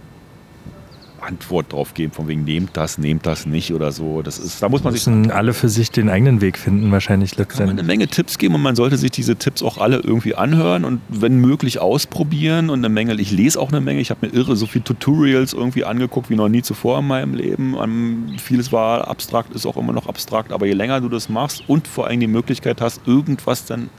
[1.23, 4.21] Antwort drauf geben, von wegen nehmt das, nehmt das nicht oder so.
[4.21, 7.31] Das ist, da muss man müssen sich alle für sich den eigenen Weg finden, wahrscheinlich
[7.31, 7.57] letztendlich.
[7.57, 10.35] Kann man eine Menge Tipps geben und man sollte sich diese Tipps auch alle irgendwie
[10.35, 13.13] anhören und wenn möglich ausprobieren und eine Menge.
[13.19, 13.99] Ich lese auch eine Menge.
[13.99, 17.33] Ich habe mir irre so viele Tutorials irgendwie angeguckt wie noch nie zuvor in meinem
[17.33, 18.37] Leben.
[18.37, 21.87] Vieles war abstrakt, ist auch immer noch abstrakt, aber je länger du das machst und
[21.87, 23.89] vor allem die Möglichkeit hast, irgendwas dann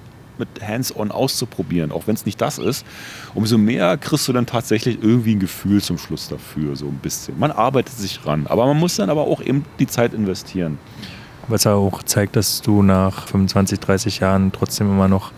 [0.41, 2.85] mit Hands-on auszuprobieren, auch wenn es nicht das ist,
[3.35, 7.39] umso mehr kriegst du dann tatsächlich irgendwie ein Gefühl zum Schluss dafür, so ein bisschen.
[7.39, 10.79] Man arbeitet sich ran, aber man muss dann aber auch eben die Zeit investieren.
[11.49, 15.33] Was auch zeigt, dass du nach 25, 30 Jahren trotzdem immer noch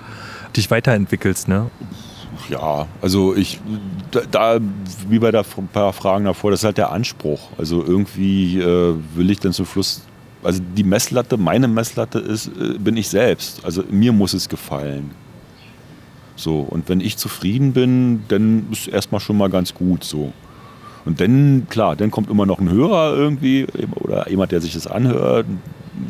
[0.57, 1.71] dich weiterentwickelst, ne?
[2.49, 3.61] Ja, also ich,
[4.31, 4.59] da,
[5.09, 7.51] wie bei der paar Fragen davor, das ist halt der Anspruch.
[7.57, 10.03] Also irgendwie äh, will ich dann zum Schluss
[10.43, 13.65] also die Messlatte, meine Messlatte ist, äh, bin ich selbst.
[13.65, 15.11] Also mir muss es gefallen.
[16.37, 20.33] So, und wenn ich zufrieden bin, dann ist erstmal schon mal ganz gut so.
[21.05, 24.87] Und dann, klar, dann kommt immer noch ein Hörer irgendwie oder jemand, der sich das
[24.87, 25.47] anhört.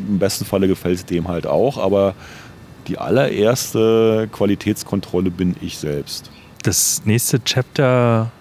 [0.07, 2.15] Im besten Falle gefällt es dem halt auch, aber
[2.87, 6.29] die allererste Qualitätskontrolle bin ich selbst.
[6.63, 8.31] Das nächste Chapter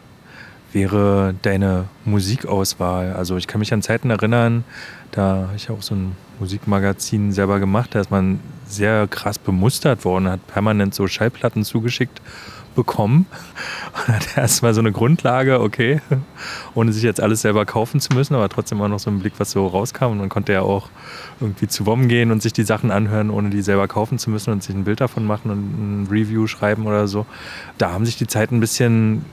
[0.73, 3.13] wäre deine Musikauswahl.
[3.13, 4.65] Also ich kann mich an Zeiten erinnern,
[5.13, 10.05] da habe ich auch so ein Musikmagazin selber gemacht, da ist man sehr krass bemustert
[10.05, 12.21] worden, hat permanent so Schallplatten zugeschickt
[12.75, 13.27] bekommen
[13.95, 16.01] und hat erstmal so eine Grundlage, okay,
[16.75, 19.35] ohne sich jetzt alles selber kaufen zu müssen, aber trotzdem auch noch so einen Blick,
[19.37, 20.89] was so rauskam und man konnte ja auch
[21.41, 24.51] irgendwie zu WOM gehen und sich die Sachen anhören, ohne die selber kaufen zu müssen
[24.53, 27.27] und sich ein Bild davon machen und ein Review schreiben oder so.
[27.79, 29.25] Da haben sich die Zeiten ein bisschen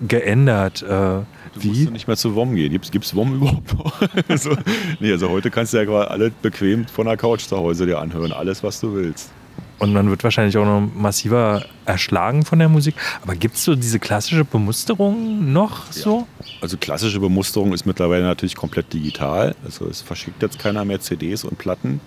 [0.00, 0.82] geändert.
[0.82, 1.26] Äh, du
[1.58, 1.68] wie?
[1.68, 2.70] musst du nicht mehr zu WOM gehen.
[2.70, 4.00] Gibt es WOM überhaupt noch?
[4.28, 4.56] also,
[5.00, 7.98] nee, also heute kannst du ja gerade alle bequem von der Couch zu Hause dir
[7.98, 8.32] anhören.
[8.32, 9.30] Alles, was du willst.
[9.78, 12.94] Und man wird wahrscheinlich auch noch massiver erschlagen von der Musik.
[13.22, 16.26] Aber gibt es so diese klassische Bemusterung noch so?
[16.40, 16.46] Ja.
[16.62, 19.54] Also klassische Bemusterung ist mittlerweile natürlich komplett digital.
[19.64, 22.00] Also es verschickt jetzt keiner mehr CDs und Platten.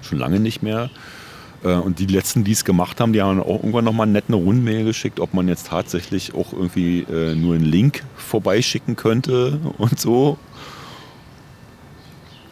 [0.00, 0.88] Schon lange nicht mehr.
[1.64, 4.84] Äh, und die letzten, die es gemacht haben, die haben auch irgendwann nochmal eine Rundmail
[4.84, 10.38] geschickt, ob man jetzt tatsächlich auch irgendwie äh, nur einen Link vorbeischicken könnte und so.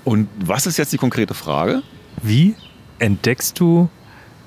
[0.04, 1.82] Und was ist jetzt die konkrete Frage?
[2.22, 2.54] Wie
[2.98, 3.88] entdeckst du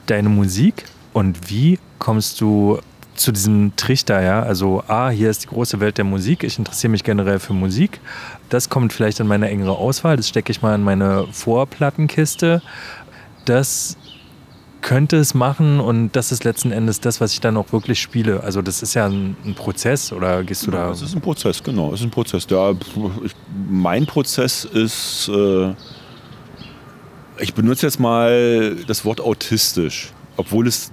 [0.05, 2.80] deine Musik und wie kommst du
[3.16, 4.41] zu diesem Trichter, ja?
[4.41, 6.43] Also, ah, hier ist die große Welt der Musik.
[6.45, 7.99] Ich interessiere mich generell für Musik.
[8.47, 10.16] Das kommt vielleicht in meine engere Auswahl.
[10.16, 12.62] Das stecke ich mal in meine Vorplattenkiste.
[13.43, 13.97] Das
[14.82, 18.44] könnte es machen und das ist letzten Endes das, was ich dann auch wirklich spiele.
[18.44, 20.92] Also das ist ja ein, ein Prozess oder gehst du ja, da?
[20.92, 21.94] Es ist ein Prozess, genau.
[21.94, 22.48] Es ist ein Prozess.
[22.48, 22.76] Der,
[23.24, 23.36] ich,
[23.70, 25.74] mein Prozess ist, äh,
[27.40, 30.92] ich benutze jetzt mal das Wort autistisch, obwohl es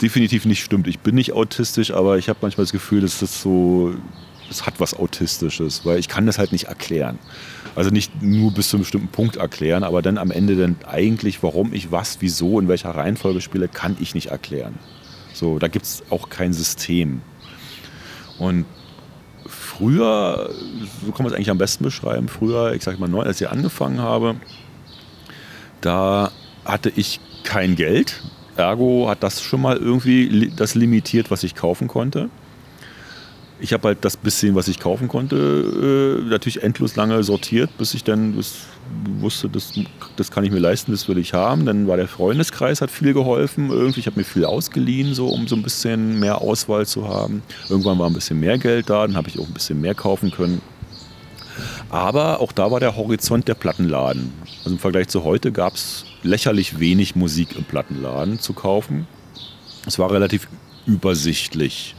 [0.00, 0.86] definitiv nicht stimmt.
[0.86, 3.94] Ich bin nicht autistisch, aber ich habe manchmal das Gefühl, dass das so,
[4.50, 7.18] es hat was Autistisches, weil ich kann das halt nicht erklären.
[7.74, 11.42] Also nicht nur bis zu einem bestimmten Punkt erklären, aber dann am Ende dann eigentlich,
[11.42, 14.78] warum ich was, wieso, in welcher Reihenfolge spiele, kann ich nicht erklären.
[15.32, 17.22] So, da gibt es auch kein System.
[18.38, 18.66] Und
[19.46, 20.50] früher,
[21.04, 23.48] so kann man es eigentlich am besten beschreiben, früher, ich sage mal neu, als ich
[23.48, 24.36] angefangen habe,
[25.80, 26.30] da
[26.64, 28.22] hatte ich kein Geld.
[28.56, 32.28] Ergo hat das schon mal irgendwie das limitiert, was ich kaufen konnte.
[33.62, 37.94] Ich habe halt das bisschen, was ich kaufen konnte, äh, natürlich endlos lange sortiert, bis
[37.94, 38.66] ich dann bis
[39.20, 39.72] wusste, das,
[40.16, 41.64] das kann ich mir leisten, das will ich haben.
[41.64, 43.70] Dann war der Freundeskreis, hat viel geholfen.
[43.70, 47.44] Irgendwie, ich habe mir viel ausgeliehen, so, um so ein bisschen mehr Auswahl zu haben.
[47.68, 50.32] Irgendwann war ein bisschen mehr Geld da, dann habe ich auch ein bisschen mehr kaufen
[50.32, 50.60] können.
[51.88, 54.32] Aber auch da war der Horizont der Plattenladen.
[54.64, 59.06] Also im Vergleich zu heute gab es lächerlich wenig Musik im Plattenladen zu kaufen.
[59.86, 60.48] Es war relativ
[60.84, 61.94] übersichtlich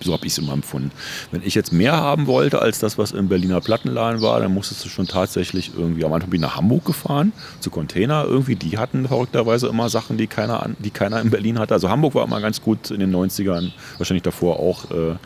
[0.00, 0.90] so habe ich es immer empfunden.
[1.30, 4.84] Wenn ich jetzt mehr haben wollte als das, was im Berliner Plattenladen war, dann musstest
[4.84, 8.78] du schon tatsächlich irgendwie, am Anfang bin ich nach Hamburg gefahren, zu Container irgendwie, die
[8.78, 11.74] hatten verrückterweise immer Sachen, die keiner, die keiner in Berlin hatte.
[11.74, 15.16] Also Hamburg war immer ganz gut in den 90ern, wahrscheinlich davor auch äh,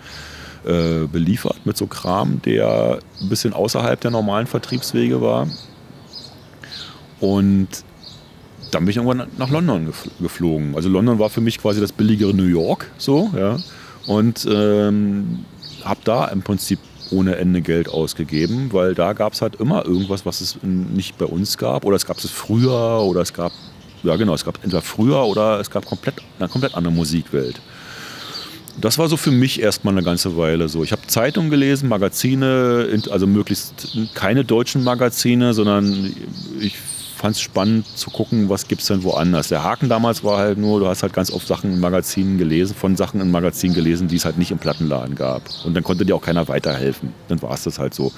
[0.68, 5.47] äh, beliefert mit so Kram, der ein bisschen außerhalb der normalen Vertriebswege war.
[7.20, 7.68] Und
[8.70, 10.74] dann bin ich irgendwann nach London geflogen.
[10.74, 13.59] Also London war für mich quasi das billigere New York, so, ja.
[14.09, 15.44] Und ähm,
[15.84, 16.80] habe da im Prinzip
[17.11, 21.24] ohne Ende Geld ausgegeben, weil da gab es halt immer irgendwas, was es nicht bei
[21.24, 21.84] uns gab.
[21.84, 23.52] Oder es gab es früher oder es gab,
[24.02, 27.61] ja genau, es gab entweder früher oder es gab komplett, eine komplett andere Musikwelt.
[28.80, 30.84] Das war so für mich erstmal eine ganze Weile so.
[30.84, 36.14] Ich habe Zeitungen gelesen, Magazine, also möglichst keine deutschen Magazine, sondern
[36.61, 36.76] ich
[37.18, 39.48] fand es spannend zu gucken, was gibt es denn woanders.
[39.48, 42.74] Der Haken damals war halt nur, du hast halt ganz oft Sachen in Magazinen gelesen,
[42.74, 45.42] von Sachen in Magazinen gelesen, die es halt nicht im Plattenladen gab.
[45.64, 47.12] Und dann konnte dir auch keiner weiterhelfen.
[47.26, 48.12] Dann war es das halt so.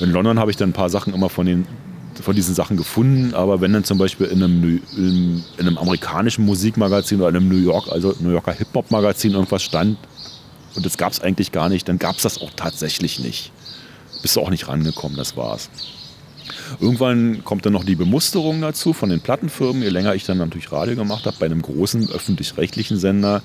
[0.00, 1.66] In London habe ich dann ein paar Sachen immer von den
[2.22, 7.20] von diesen Sachen gefunden, aber wenn dann zum Beispiel in einem, in, einem amerikanischen Musikmagazin
[7.20, 9.98] oder in einem New York, also New Yorker Hip-Hop-Magazin irgendwas stand
[10.74, 13.52] und das gab es eigentlich gar nicht, dann gab es das auch tatsächlich nicht.
[14.20, 15.70] Bist du auch nicht rangekommen, das war's.
[16.80, 19.82] Irgendwann kommt dann noch die Bemusterung dazu von den Plattenfirmen.
[19.82, 23.42] Je länger ich dann natürlich Radio gemacht habe, bei einem großen öffentlich-rechtlichen Sender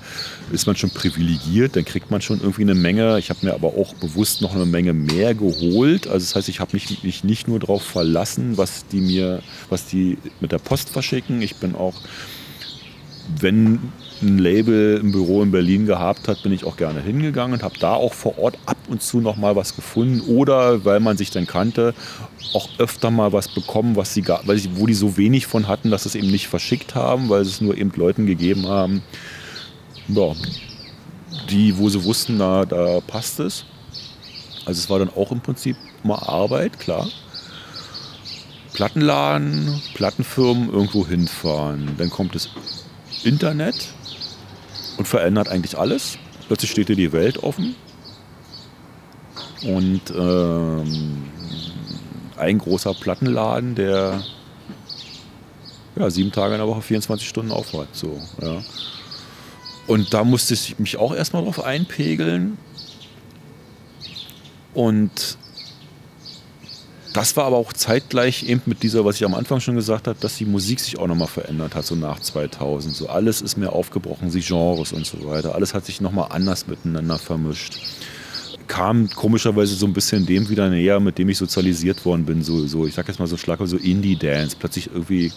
[0.52, 3.18] ist man schon privilegiert, dann kriegt man schon irgendwie eine Menge.
[3.18, 6.06] Ich habe mir aber auch bewusst noch eine Menge mehr geholt.
[6.06, 9.86] Also das heißt, ich habe mich, mich nicht nur darauf verlassen, was die mir, was
[9.86, 11.42] die mit der Post verschicken.
[11.42, 11.94] Ich bin auch
[13.40, 17.62] wenn ein Label im Büro in Berlin gehabt hat, bin ich auch gerne hingegangen und
[17.62, 21.16] habe da auch vor Ort ab und zu noch mal was gefunden oder weil man
[21.16, 21.94] sich dann kannte,
[22.52, 25.90] auch öfter mal was bekommen, was sie, weil sie, wo die so wenig von hatten,
[25.90, 29.02] dass sie es eben nicht verschickt haben, weil sie es nur eben Leuten gegeben haben,
[30.08, 30.32] ja,
[31.50, 33.64] die, wo sie wussten, da, da passt es.
[34.66, 37.08] Also es war dann auch im Prinzip mal Arbeit, klar.
[38.72, 41.90] Plattenladen, Plattenfirmen irgendwo hinfahren.
[41.96, 42.48] Dann kommt das
[43.22, 43.94] Internet
[44.96, 46.18] und verändert eigentlich alles.
[46.46, 47.74] Plötzlich steht dir die Welt offen.
[49.62, 51.24] Und ähm,
[52.36, 54.22] ein großer Plattenladen, der
[55.96, 57.88] ja, sieben Tage in der Woche, 24 Stunden aufhat.
[57.92, 58.62] So, ja.
[59.86, 62.58] Und da musste ich mich auch erstmal drauf einpegeln.
[64.72, 65.38] Und
[67.14, 70.18] das war aber auch zeitgleich eben mit dieser, was ich am Anfang schon gesagt habe,
[70.20, 72.92] dass die Musik sich auch nochmal verändert hat, so nach 2000.
[72.92, 75.54] So alles ist mehr aufgebrochen, die Genres und so weiter.
[75.54, 77.78] Alles hat sich nochmal anders miteinander vermischt.
[78.66, 82.42] Kam komischerweise so ein bisschen dem wieder näher, mit dem ich sozialisiert worden bin.
[82.42, 84.56] So, so ich sag jetzt mal so Schlag, so Indie-Dance.
[84.58, 85.30] Plötzlich irgendwie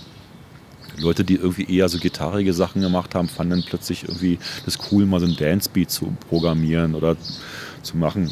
[0.97, 5.19] Leute, die irgendwie eher so gitarrige Sachen gemacht haben, fanden plötzlich irgendwie das cool, mal
[5.19, 7.15] so ein Dance-Beat zu programmieren oder
[7.83, 8.31] zu machen.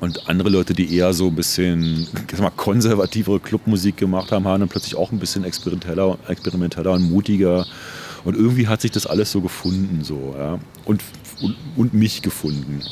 [0.00, 2.06] Und andere Leute, die eher so ein bisschen
[2.38, 7.66] mal, konservativere Clubmusik gemacht haben, haben dann plötzlich auch ein bisschen experimenteller, experimenteller und mutiger.
[8.24, 10.02] Und irgendwie hat sich das alles so gefunden.
[10.02, 10.58] So, ja?
[10.84, 11.02] und,
[11.40, 12.82] und, und mich gefunden.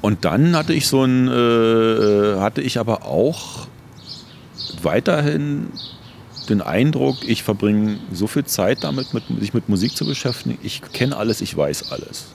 [0.00, 3.68] Und dann hatte ich so ein, äh, hatte ich aber auch
[4.82, 5.68] weiterhin
[6.48, 10.58] den Eindruck, ich verbringe so viel Zeit damit, mit, sich mit Musik zu beschäftigen.
[10.62, 12.26] Ich kenne alles, ich weiß alles.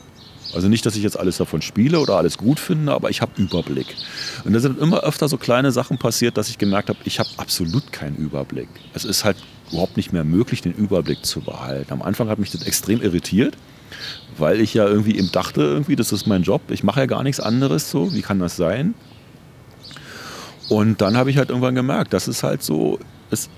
[0.54, 3.32] Also nicht, dass ich jetzt alles davon spiele oder alles gut finde, aber ich habe
[3.38, 3.96] Überblick.
[4.46, 7.30] Und da sind immer öfter so kleine Sachen passiert, dass ich gemerkt habe, ich habe
[7.38, 8.70] absolut keinen Überblick.
[8.94, 9.38] Es ist halt
[9.72, 11.92] überhaupt nicht mehr möglich, den Überblick zu behalten.
[11.92, 13.58] Am Anfang hat mich das extrem irritiert,
[14.38, 16.62] weil ich ja irgendwie eben dachte, irgendwie, das ist mein Job.
[16.70, 18.14] Ich mache ja gar nichts anderes so.
[18.14, 18.94] Wie kann das sein?
[20.70, 23.00] Und dann habe ich halt irgendwann gemerkt, das ist halt so,
[23.32, 23.50] es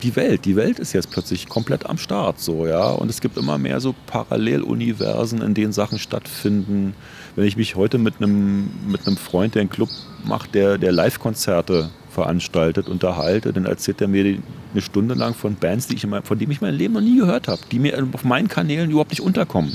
[0.00, 0.44] die Welt.
[0.44, 2.90] Die Welt ist jetzt plötzlich komplett am Start, so, ja.
[2.90, 6.94] Und es gibt immer mehr so Paralleluniversen, in denen Sachen stattfinden.
[7.36, 9.88] Wenn ich mich heute mit einem, mit Freund, der einen Club
[10.24, 11.90] macht, der, der Live-Konzerte
[12.20, 14.38] veranstaltet, unterhalte, dann erzählt er mir
[14.72, 17.16] eine Stunde lang von Bands, die ich mein, von denen ich mein Leben noch nie
[17.16, 19.74] gehört habe, die mir auf meinen Kanälen überhaupt nicht unterkommen.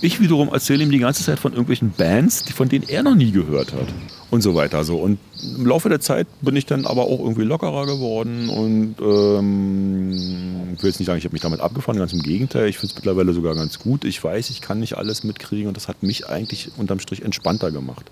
[0.00, 3.30] Ich wiederum erzähle ihm die ganze Zeit von irgendwelchen Bands, von denen er noch nie
[3.30, 3.88] gehört hat.
[4.30, 4.84] Und so weiter.
[4.84, 4.96] So.
[4.96, 10.72] Und im Laufe der Zeit bin ich dann aber auch irgendwie lockerer geworden und ähm,
[10.74, 12.68] ich will jetzt nicht sagen, ich habe mich damit abgefahren, ganz im Gegenteil.
[12.68, 14.06] Ich finde es mittlerweile sogar ganz gut.
[14.06, 17.70] Ich weiß, ich kann nicht alles mitkriegen und das hat mich eigentlich unterm Strich entspannter
[17.70, 18.10] gemacht.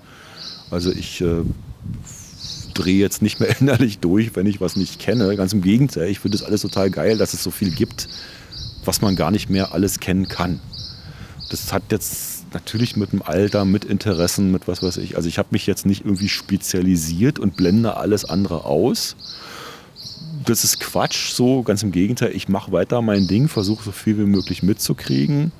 [0.70, 1.44] Also ich äh,
[2.74, 5.36] drehe jetzt nicht mehr innerlich durch, wenn ich was nicht kenne.
[5.36, 8.08] Ganz im Gegenteil, ich finde es alles total geil, dass es so viel gibt,
[8.84, 10.60] was man gar nicht mehr alles kennen kann.
[11.50, 15.16] Das hat jetzt natürlich mit dem Alter, mit Interessen, mit was weiß ich.
[15.16, 19.16] Also ich habe mich jetzt nicht irgendwie spezialisiert und blende alles andere aus.
[20.44, 22.34] Das ist Quatsch, so ganz im Gegenteil.
[22.34, 25.52] Ich mache weiter mein Ding, versuche so viel wie möglich mitzukriegen.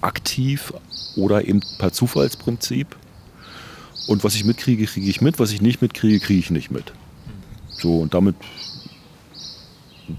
[0.00, 0.72] Aktiv
[1.16, 2.96] oder eben per Zufallsprinzip.
[4.10, 5.38] Und was ich mitkriege, kriege ich mit.
[5.38, 6.92] Was ich nicht mitkriege, kriege ich nicht mit.
[7.70, 8.34] So, und damit.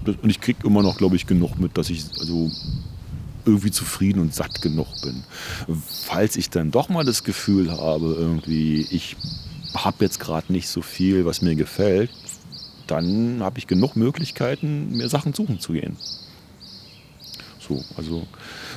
[0.06, 2.50] Und ich kriege immer noch, glaube ich, genug mit, dass ich also
[3.44, 5.22] irgendwie zufrieden und satt genug bin.
[6.06, 9.14] Falls ich dann doch mal das Gefühl habe, irgendwie, ich
[9.74, 12.08] habe jetzt gerade nicht so viel, was mir gefällt,
[12.86, 15.98] dann habe ich genug Möglichkeiten, mir Sachen suchen zu gehen.
[17.60, 18.26] So, also,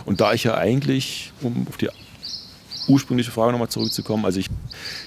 [0.03, 1.87] und da ich ja eigentlich, um auf die
[2.87, 4.49] ursprüngliche Frage nochmal zurückzukommen, also ich,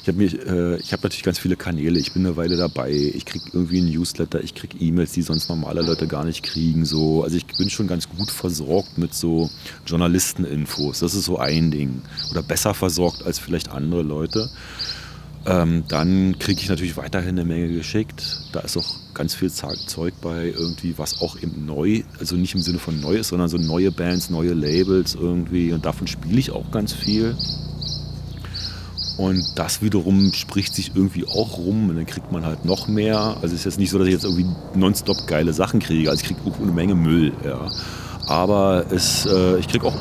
[0.03, 3.45] ich habe äh, hab natürlich ganz viele Kanäle, ich bin eine Weile dabei, ich kriege
[3.53, 6.85] irgendwie ein Newsletter, ich kriege E-Mails, die sonst normale Leute gar nicht kriegen.
[6.85, 7.23] So.
[7.23, 9.51] Also ich bin schon ganz gut versorgt mit so
[9.87, 12.03] Journalisteninfos, das ist so ein Ding.
[12.31, 14.51] Oder besser versorgt als vielleicht andere Leute.
[15.47, 18.41] Ähm, dann kriege ich natürlich weiterhin eine Menge geschickt.
[18.53, 22.61] Da ist auch ganz viel Zeug bei, irgendwie, was auch eben neu, also nicht im
[22.61, 25.73] Sinne von neu ist, sondern so neue Bands, neue Labels irgendwie.
[25.73, 27.35] Und davon spiele ich auch ganz viel.
[29.19, 33.19] Und das wiederum spricht sich irgendwie auch rum und dann kriegt man halt noch mehr.
[33.43, 36.09] Also es ist jetzt nicht so, dass ich jetzt irgendwie nonstop geile Sachen kriege.
[36.09, 37.69] Also ich kriege auch eine Menge Müll, ja.
[38.29, 39.97] Aber es, äh, ich kriege auch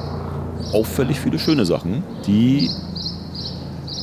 [0.72, 2.70] auffällig viele schöne Sachen, die,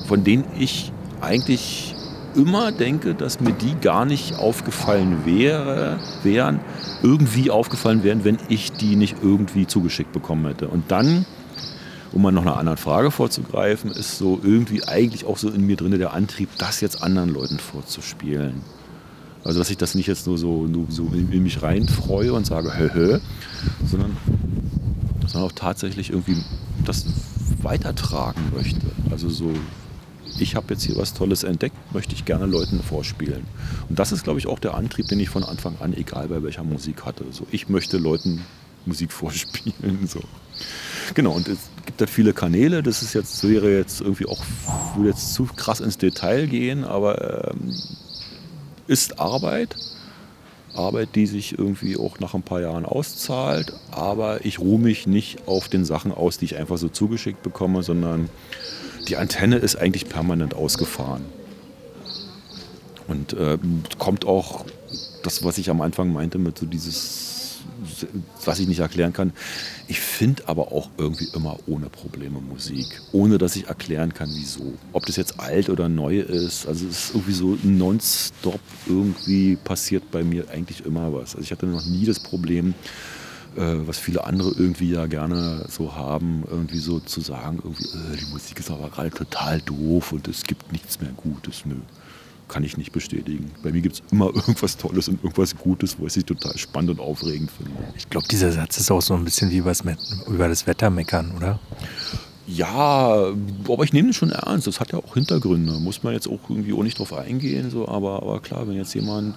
[0.06, 0.90] von denen ich
[1.20, 1.94] eigentlich
[2.34, 6.58] immer denke, dass mir die gar nicht aufgefallen wäre, wären,
[7.04, 10.66] irgendwie aufgefallen wären, wenn ich die nicht irgendwie zugeschickt bekommen hätte.
[10.66, 11.24] Und dann
[12.14, 15.76] um mal noch einer anderen Frage vorzugreifen, ist so irgendwie eigentlich auch so in mir
[15.76, 18.62] drin der Antrieb, das jetzt anderen Leuten vorzuspielen.
[19.42, 22.78] Also dass ich das nicht jetzt nur so, nur so in mich reinfreue und sage,
[22.78, 23.18] hö, hö,
[23.84, 24.16] sondern,
[25.26, 26.36] sondern auch tatsächlich irgendwie
[26.84, 27.04] das
[27.60, 28.86] weitertragen möchte.
[29.10, 29.52] Also so,
[30.38, 33.42] ich habe jetzt hier was Tolles entdeckt, möchte ich gerne Leuten vorspielen.
[33.88, 36.42] Und das ist, glaube ich, auch der Antrieb, den ich von Anfang an, egal bei
[36.44, 37.24] welcher Musik hatte.
[37.32, 38.42] So, ich möchte Leuten
[38.86, 40.06] Musik vorspielen.
[40.06, 40.20] So.
[41.12, 42.82] Genau, und es gibt halt viele Kanäle.
[42.82, 44.42] Das ist jetzt, wäre jetzt irgendwie auch,
[44.96, 47.74] würde jetzt zu krass ins Detail gehen, aber ähm,
[48.86, 49.76] ist Arbeit.
[50.74, 53.72] Arbeit, die sich irgendwie auch nach ein paar Jahren auszahlt.
[53.92, 57.82] Aber ich ruhe mich nicht auf den Sachen aus, die ich einfach so zugeschickt bekomme,
[57.82, 58.28] sondern
[59.06, 61.24] die Antenne ist eigentlich permanent ausgefahren.
[63.06, 63.58] Und äh,
[63.98, 64.64] kommt auch
[65.22, 67.34] das, was ich am Anfang meinte, mit so dieses
[68.44, 69.32] was ich nicht erklären kann.
[69.86, 74.72] Ich finde aber auch irgendwie immer ohne Probleme Musik, ohne dass ich erklären kann, wieso.
[74.92, 80.10] Ob das jetzt alt oder neu ist, also es ist irgendwie so nonstop irgendwie passiert
[80.10, 81.34] bei mir eigentlich immer was.
[81.34, 82.72] Also ich hatte noch nie das Problem,
[83.56, 88.16] äh, was viele andere irgendwie ja gerne so haben, irgendwie so zu sagen, irgendwie, äh,
[88.16, 91.66] die Musik ist aber gerade total doof und es gibt nichts mehr Gutes.
[91.66, 91.76] Nö
[92.54, 93.50] kann ich nicht bestätigen.
[93.64, 96.92] Bei mir gibt es immer irgendwas Tolles und irgendwas Gutes, wo ich es total spannend
[96.92, 97.72] und aufregend finde.
[97.96, 101.58] Ich glaube, dieser Satz ist auch so ein bisschen wie über das Wetter meckern, oder?
[102.46, 103.32] Ja,
[103.68, 104.68] aber ich nehme das schon ernst.
[104.68, 105.72] Das hat ja auch Hintergründe.
[105.80, 107.70] Muss man jetzt auch irgendwie auch nicht drauf eingehen.
[107.70, 107.88] So.
[107.88, 109.34] Aber, aber klar, wenn jetzt jemand.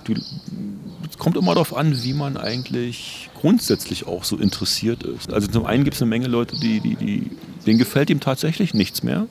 [1.10, 5.34] Es kommt immer darauf an, wie man eigentlich grundsätzlich auch so interessiert ist.
[5.34, 7.32] Also zum einen gibt es eine Menge Leute, die, die, die,
[7.66, 9.28] denen gefällt ihm tatsächlich nichts mehr.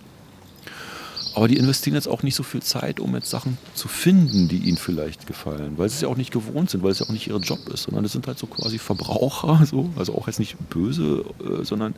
[1.36, 4.56] Aber die investieren jetzt auch nicht so viel Zeit, um jetzt Sachen zu finden, die
[4.56, 7.10] ihnen vielleicht gefallen, weil sie es ja auch nicht gewohnt sind, weil es ja auch
[7.10, 10.38] nicht ihr Job ist, sondern das sind halt so quasi Verbraucher, so, also auch jetzt
[10.38, 11.94] nicht böse, äh, sondern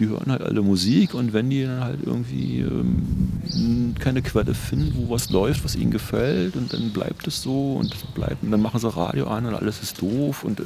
[0.00, 4.94] die hören halt alle Musik und wenn die dann halt irgendwie ähm, keine Quelle finden,
[4.96, 8.62] wo was läuft, was ihnen gefällt und dann bleibt es so und bleibt und dann
[8.62, 10.64] machen sie Radio an und alles ist doof und äh,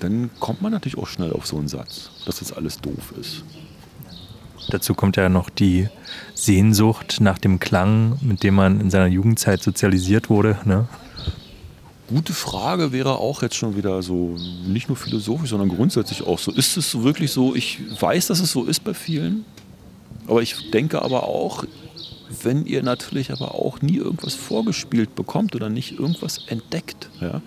[0.00, 3.42] dann kommt man natürlich auch schnell auf so einen Satz, dass das alles doof ist.
[4.70, 5.88] Dazu kommt ja noch die
[6.34, 10.58] Sehnsucht nach dem Klang, mit dem man in seiner Jugendzeit sozialisiert wurde.
[10.64, 10.86] Ne?
[12.08, 14.36] Gute Frage wäre auch jetzt schon wieder so,
[14.66, 16.52] nicht nur philosophisch, sondern grundsätzlich auch so.
[16.52, 17.54] Ist es wirklich so?
[17.54, 19.44] Ich weiß, dass es so ist bei vielen,
[20.26, 21.64] aber ich denke aber auch,
[22.42, 27.40] wenn ihr natürlich aber auch nie irgendwas vorgespielt bekommt oder nicht irgendwas entdeckt, ja,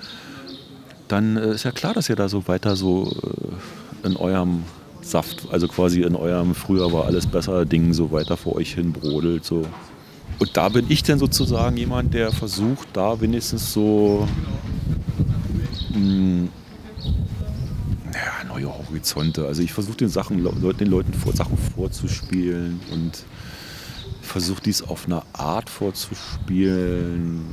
[1.07, 3.11] dann äh, ist ja klar, dass ihr da so weiter so
[4.03, 4.63] äh, in eurem
[5.06, 8.91] Saft, also quasi in eurem früher war alles besser Ding so weiter vor euch hin
[8.91, 9.45] brodelt.
[9.45, 9.66] So.
[10.39, 14.28] Und da bin ich dann sozusagen jemand, der versucht, da wenigstens so
[15.89, 16.49] mh, hm,
[18.14, 19.45] ja, neue Horizonte.
[19.45, 23.26] Also ich versuche den Sachen, den Leuten vor, Sachen vorzuspielen und
[24.22, 27.45] versuche dies auf eine Art vorzuspielen,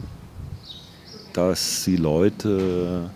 [1.35, 3.11] dass die Leute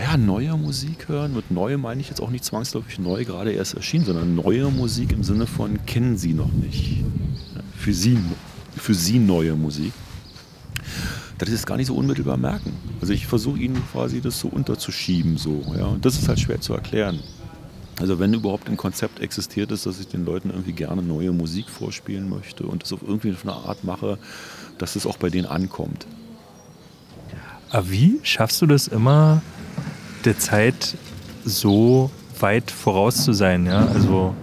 [0.00, 1.34] ja, neue Musik hören.
[1.34, 5.12] Mit neu meine ich jetzt auch nicht zwangsläufig neu, gerade erst erschienen, sondern neue Musik
[5.12, 7.04] im Sinne von kennen sie noch nicht.
[7.76, 8.18] Für sie,
[8.76, 9.92] für sie neue Musik.
[11.38, 12.72] Das ist gar nicht so unmittelbar merken.
[13.00, 15.36] Also ich versuche ihnen quasi das so unterzuschieben.
[15.36, 15.86] So, ja?
[15.86, 17.20] Und das ist halt schwer zu erklären.
[18.00, 21.68] Also wenn überhaupt ein Konzept existiert ist, dass ich den Leuten irgendwie gerne neue Musik
[21.68, 24.18] vorspielen möchte und das auf irgendwie eine Art mache,
[24.78, 26.06] dass es auch bei denen ankommt.
[27.70, 29.42] Aber wie schaffst du das immer,
[30.24, 30.96] der Zeit
[31.44, 32.10] so
[32.40, 33.66] weit voraus zu sein.
[33.66, 33.86] Ja?
[33.86, 34.34] Also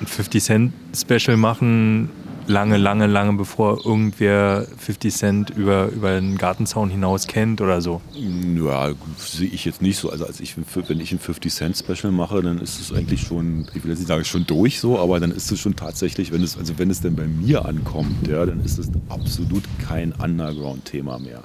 [0.00, 2.10] ein 50 Cent Special machen,
[2.46, 8.00] lange, lange, lange bevor irgendwer 50 Cent über, über den Gartenzaun hinaus kennt oder so?
[8.14, 10.10] Ja, sehe ich jetzt nicht so.
[10.10, 13.66] Also als ich, wenn ich ein 50 Cent Special mache, dann ist es eigentlich schon,
[13.74, 16.42] ich will jetzt nicht sagen schon durch so, aber dann ist es schon tatsächlich, wenn
[16.42, 21.18] es, also wenn es denn bei mir ankommt, ja, dann ist es absolut kein Underground-Thema
[21.18, 21.44] mehr.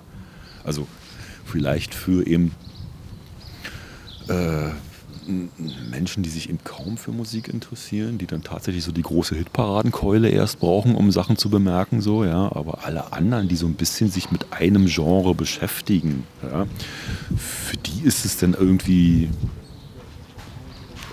[0.64, 0.88] Also
[1.46, 2.52] vielleicht für eben
[4.28, 4.72] äh,
[5.90, 10.30] Menschen, die sich eben kaum für Musik interessieren, die dann tatsächlich so die große Hitparadenkeule
[10.30, 12.52] erst brauchen, um Sachen zu bemerken, so, ja.
[12.56, 16.66] Aber alle anderen, die so ein bisschen sich mit einem Genre beschäftigen, ja,
[17.38, 19.30] für die ist es dann irgendwie.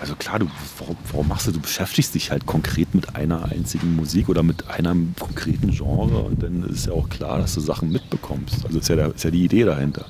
[0.00, 0.46] Also klar, du,
[0.78, 4.68] warum, warum machst du, du beschäftigst dich halt konkret mit einer einzigen Musik oder mit
[4.68, 8.66] einem konkreten Genre und dann ist ja auch klar, dass du Sachen mitbekommst.
[8.66, 10.06] Also ist ja, der, ist ja die Idee dahinter.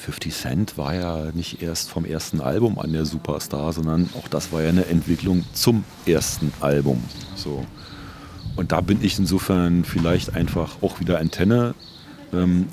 [0.00, 4.28] Und 50 Cent war ja nicht erst vom ersten Album an der Superstar, sondern auch
[4.28, 7.02] das war ja eine Entwicklung zum ersten Album.
[7.36, 7.66] So.
[8.56, 11.74] Und da bin ich insofern vielleicht einfach auch wieder Antenne.
[12.32, 12.68] Ähm,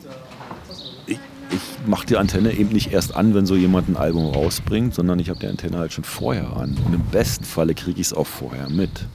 [1.05, 1.19] ich,
[1.51, 5.19] ich mache die Antenne eben nicht erst an, wenn so jemand ein Album rausbringt, sondern
[5.19, 6.77] ich habe die Antenne halt schon vorher an.
[6.85, 9.05] Und im besten Falle kriege ich es auch vorher mit.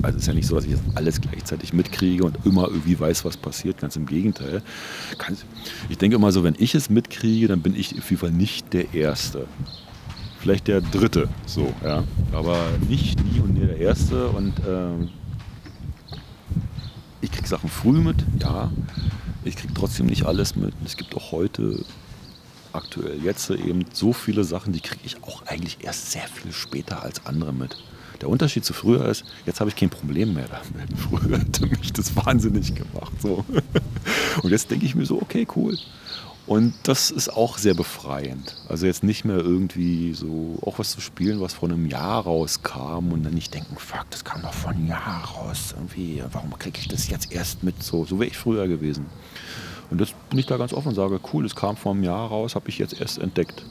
[0.00, 2.98] Also es ist ja nicht so, dass ich jetzt alles gleichzeitig mitkriege und immer irgendwie
[2.98, 3.78] weiß, was passiert.
[3.78, 4.62] Ganz im Gegenteil.
[5.88, 8.72] Ich denke immer so, wenn ich es mitkriege, dann bin ich auf jeden Fall nicht
[8.72, 9.46] der Erste.
[10.40, 12.02] Vielleicht der Dritte, so, ja.
[12.32, 14.28] Aber nicht nie und nie der Erste.
[14.28, 15.10] Und ähm,
[17.20, 18.70] ich kriege Sachen früh mit, ja.
[19.44, 20.72] Ich kriege trotzdem nicht alles mit.
[20.84, 21.84] Es gibt auch heute
[22.72, 27.02] aktuell jetzt eben so viele Sachen, die kriege ich auch eigentlich erst sehr viel später
[27.02, 27.76] als andere mit.
[28.22, 30.96] Der Unterschied zu früher ist, jetzt habe ich kein Problem mehr damit.
[30.96, 33.12] Früher hätte mich das wahnsinnig gemacht.
[33.20, 33.44] So.
[34.42, 35.76] Und jetzt denke ich mir so, okay, cool.
[36.46, 38.56] Und das ist auch sehr befreiend.
[38.68, 43.12] Also jetzt nicht mehr irgendwie so auch was zu spielen, was vor einem Jahr rauskam
[43.12, 45.74] und dann nicht denken, fuck, das kam doch vor einem Jahr raus.
[45.76, 47.82] Irgendwie, warum kriege ich das jetzt erst mit?
[47.82, 49.06] So, so wäre ich früher gewesen.
[49.90, 52.28] Und jetzt bin ich da ganz offen und sage, cool, es kam vor einem Jahr
[52.28, 53.64] raus, habe ich jetzt erst entdeckt.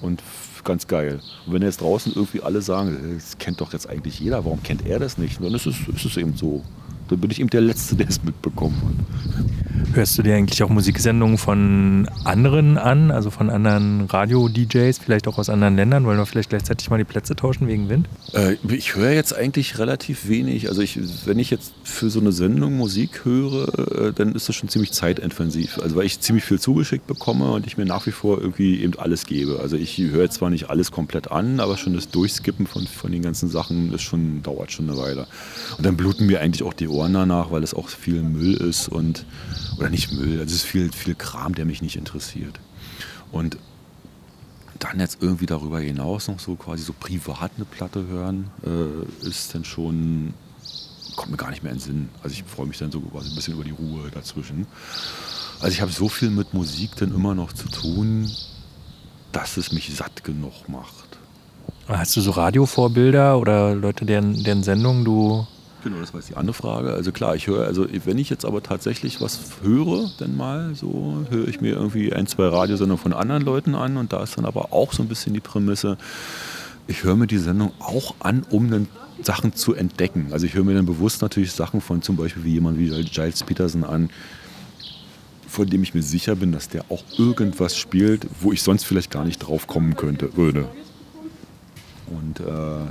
[0.00, 0.22] Und
[0.64, 1.20] ganz geil.
[1.46, 4.86] Und wenn jetzt draußen irgendwie alle sagen, das kennt doch jetzt eigentlich jeder, warum kennt
[4.86, 5.42] er das nicht?
[5.42, 6.62] dann ist es, ist es eben so.
[7.08, 9.94] Dann bin ich eben der Letzte, der es mitbekommen hat.
[9.94, 15.38] Hörst du dir eigentlich auch Musiksendungen von anderen an, also von anderen Radio-DJs, vielleicht auch
[15.38, 16.04] aus anderen Ländern?
[16.04, 18.08] Wollen wir vielleicht gleichzeitig mal die Plätze tauschen wegen Wind?
[18.32, 20.68] Äh, ich höre jetzt eigentlich relativ wenig.
[20.68, 24.56] Also ich, wenn ich jetzt für so eine Sendung Musik höre, äh, dann ist das
[24.56, 25.78] schon ziemlich zeitintensiv.
[25.82, 28.98] Also weil ich ziemlich viel zugeschickt bekomme und ich mir nach wie vor irgendwie eben
[28.98, 29.60] alles gebe.
[29.60, 33.22] Also ich höre zwar nicht alles komplett an, aber schon das Durchskippen von, von den
[33.22, 35.26] ganzen Sachen ist schon, dauert schon eine Weile.
[35.76, 38.88] Und dann bluten mir eigentlich auch die Ohren danach, weil es auch viel Müll ist
[38.88, 39.24] und
[39.78, 42.58] oder nicht Müll, also es ist viel, viel Kram, der mich nicht interessiert.
[43.30, 43.58] Und
[44.78, 49.54] dann jetzt irgendwie darüber hinaus noch so quasi so privat eine Platte hören, äh, ist
[49.54, 50.34] dann schon
[51.16, 52.08] kommt mir gar nicht mehr in den Sinn.
[52.22, 54.66] Also ich freue mich dann so ein bisschen über die Ruhe dazwischen.
[55.60, 58.30] Also ich habe so viel mit Musik dann immer noch zu tun,
[59.32, 61.18] dass es mich satt genug macht.
[61.88, 65.46] Hast du so Radiovorbilder oder Leute, deren, deren Sendungen du
[65.84, 66.92] Genau, das war jetzt die andere Frage.
[66.92, 71.24] Also klar, ich höre, also wenn ich jetzt aber tatsächlich was höre, dann mal so,
[71.30, 74.44] höre ich mir irgendwie ein, zwei Radiosendungen von anderen Leuten an und da ist dann
[74.44, 75.96] aber auch so ein bisschen die Prämisse,
[76.88, 78.88] ich höre mir die Sendung auch an, um dann
[79.22, 80.28] Sachen zu entdecken.
[80.32, 83.42] Also ich höre mir dann bewusst natürlich Sachen von zum Beispiel wie jemand wie Giles
[83.44, 84.10] Peterson an,
[85.46, 89.10] von dem ich mir sicher bin, dass der auch irgendwas spielt, wo ich sonst vielleicht
[89.10, 90.68] gar nicht drauf kommen könnte, würde.
[92.10, 92.44] Und äh,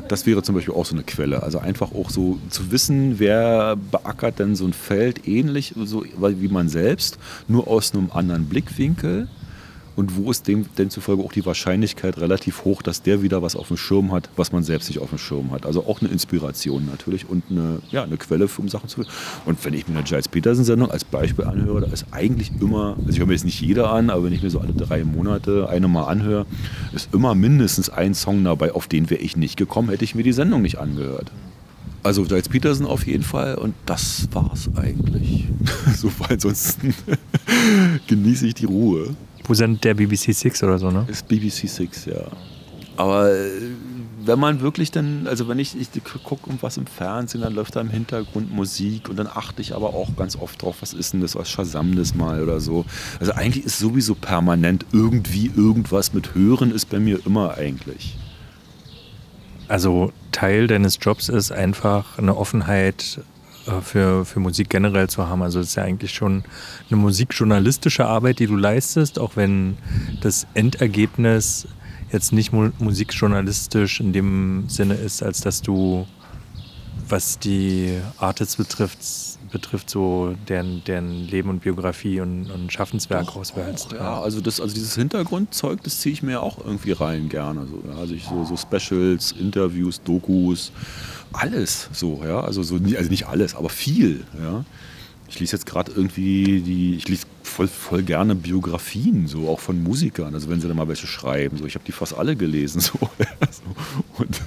[0.07, 1.43] das wäre zum Beispiel auch so eine Quelle.
[1.43, 6.47] Also einfach auch so zu wissen, wer beackert denn so ein Feld ähnlich so wie
[6.47, 9.27] man selbst, nur aus einem anderen Blickwinkel
[9.97, 13.69] und wo ist dem, demzufolge auch die Wahrscheinlichkeit relativ hoch, dass der wieder was auf
[13.69, 15.65] dem Schirm hat, was man selbst nicht auf dem Schirm hat.
[15.65, 19.03] Also auch eine Inspiration natürlich und eine, ja, eine Quelle, um Sachen zu.
[19.45, 23.09] Und wenn ich mir eine Giles Peterson-Sendung als Beispiel anhöre, da ist eigentlich immer, also
[23.09, 25.67] ich höre mir jetzt nicht jeder an, aber wenn ich mir so alle drei Monate
[25.67, 26.45] eine mal anhöre,
[26.93, 30.23] ist immer mindestens ein Song dabei, auf den wäre ich nicht gekommen, hätte ich mir
[30.23, 31.31] die Sendung nicht angehört.
[32.03, 35.45] Also Giles Peterson auf jeden Fall und das war's eigentlich.
[35.95, 36.93] so, weil ansonsten
[38.07, 39.15] genieße ich die Ruhe.
[39.47, 41.05] Wo sind der BBC Six oder so, ne?
[41.09, 42.27] Ist BBC Six, ja.
[42.97, 43.49] Aber äh,
[44.25, 45.89] wenn man wirklich dann, also wenn ich, ich
[46.23, 49.93] gucke was im Fernsehen, dann läuft da im Hintergrund Musik und dann achte ich aber
[49.93, 52.85] auch ganz oft drauf, was ist denn das, was Shazam das mal oder so.
[53.19, 58.17] Also eigentlich ist sowieso permanent irgendwie irgendwas mit Hören ist bei mir immer eigentlich.
[59.67, 63.21] Also Teil deines Jobs ist einfach eine Offenheit
[63.81, 65.41] für, für Musik generell zu haben.
[65.41, 66.43] Also es ist ja eigentlich schon
[66.89, 69.77] eine musikjournalistische Arbeit, die du leistest, auch wenn
[70.21, 71.67] das Endergebnis
[72.11, 76.07] jetzt nicht mu musikjournalistisch in dem Sinne ist, als dass du,
[77.07, 78.99] was die Artists betrifft,
[79.51, 83.91] betrifft so deren, deren Leben und Biografie und, und Schaffenswerk auswählst.
[83.93, 87.65] Ja, also, das, also dieses Hintergrundzeug, das ziehe ich mir auch irgendwie rein gerne.
[87.67, 87.97] So, ja.
[87.97, 90.71] Also ich so, so Specials, Interviews, Dokus,
[91.33, 92.41] alles so, ja.
[92.41, 94.65] Also, so, also nicht alles, aber viel, ja.
[95.29, 97.25] Ich lese jetzt gerade irgendwie die, ich lese
[97.57, 101.57] voll, voll gerne Biografien, so auch von Musikern, also wenn sie dann mal welche schreiben.
[101.57, 102.81] So, ich habe die fast alle gelesen.
[103.49, 103.73] So,
[104.17, 104.41] und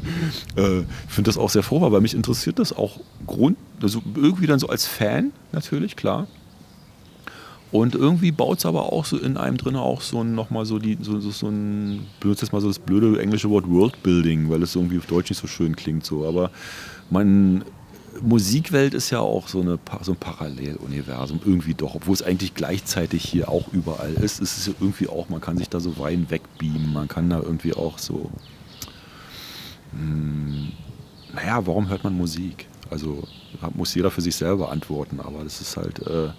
[0.56, 4.58] äh, finde das auch sehr froh, weil mich interessiert das auch Grund, also irgendwie dann
[4.58, 6.28] so als Fan natürlich, klar.
[7.72, 10.98] Und irgendwie baut es aber auch so in einem drin auch so nochmal so die,
[11.00, 14.76] so, so, so ein, benutze jetzt mal so das blöde englische Wort Worldbuilding, weil es
[14.76, 16.26] irgendwie auf Deutsch nicht so schön klingt so.
[16.26, 16.50] Aber
[17.10, 17.64] man,
[18.22, 23.24] Musikwelt ist ja auch so, eine, so ein Paralleluniversum, irgendwie doch, obwohl es eigentlich gleichzeitig
[23.24, 24.40] hier auch überall ist.
[24.40, 27.74] Es ist irgendwie auch, man kann sich da so rein wegbeamen, man kann da irgendwie
[27.74, 28.30] auch so,
[29.92, 30.72] mh, hm,
[31.34, 32.66] naja, warum hört man Musik?
[32.90, 33.22] Also
[33.74, 36.30] muss jeder für sich selber antworten, aber das ist halt, äh,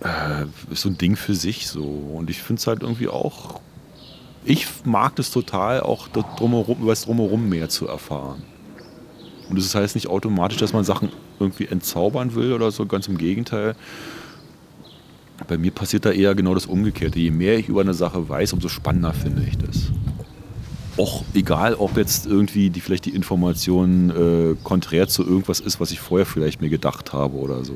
[0.00, 1.84] äh, so ein Ding für sich so.
[1.84, 3.60] Und ich finde es halt irgendwie auch,
[4.44, 8.42] ich mag das total, auch das drumherum, das Drumherum mehr zu erfahren.
[9.48, 13.18] Und das heißt nicht automatisch, dass man Sachen irgendwie entzaubern will oder so, ganz im
[13.18, 13.74] Gegenteil.
[15.48, 17.18] Bei mir passiert da eher genau das Umgekehrte.
[17.18, 19.90] Je mehr ich über eine Sache weiß, umso spannender finde ich das.
[20.96, 25.90] Auch egal, ob jetzt irgendwie die, vielleicht die Information äh, konträr zu irgendwas ist, was
[25.90, 27.74] ich vorher vielleicht mir gedacht habe oder so.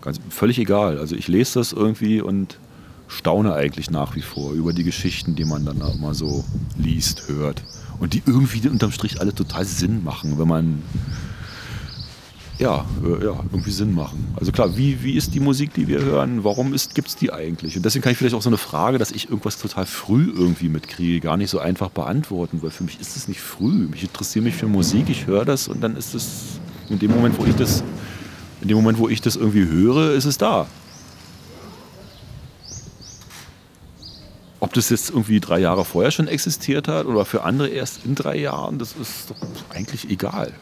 [0.00, 0.98] Ganz, völlig egal.
[0.98, 2.58] Also ich lese das irgendwie und
[3.06, 6.44] staune eigentlich nach wie vor über die Geschichten, die man dann mal so
[6.76, 7.62] liest, hört.
[8.02, 10.82] Und die irgendwie unterm Strich alle total Sinn machen, wenn man
[12.58, 14.34] ja, äh, ja, irgendwie Sinn machen.
[14.34, 16.42] Also klar, wie, wie ist die Musik, die wir hören?
[16.42, 17.76] Warum gibt es die eigentlich?
[17.76, 20.68] Und deswegen kann ich vielleicht auch so eine Frage, dass ich irgendwas total früh irgendwie
[20.68, 23.88] mitkriege, gar nicht so einfach beantworten, weil für mich ist es nicht früh.
[23.94, 26.58] Ich interessiere mich für Musik, ich höre das und dann ist es
[26.90, 27.84] in dem Moment, wo ich das
[28.62, 30.66] in dem Moment, wo ich das irgendwie höre, ist es da.
[34.62, 38.14] Ob das jetzt irgendwie drei Jahre vorher schon existiert hat oder für andere erst in
[38.14, 39.36] drei Jahren, das ist doch
[39.74, 40.52] eigentlich egal.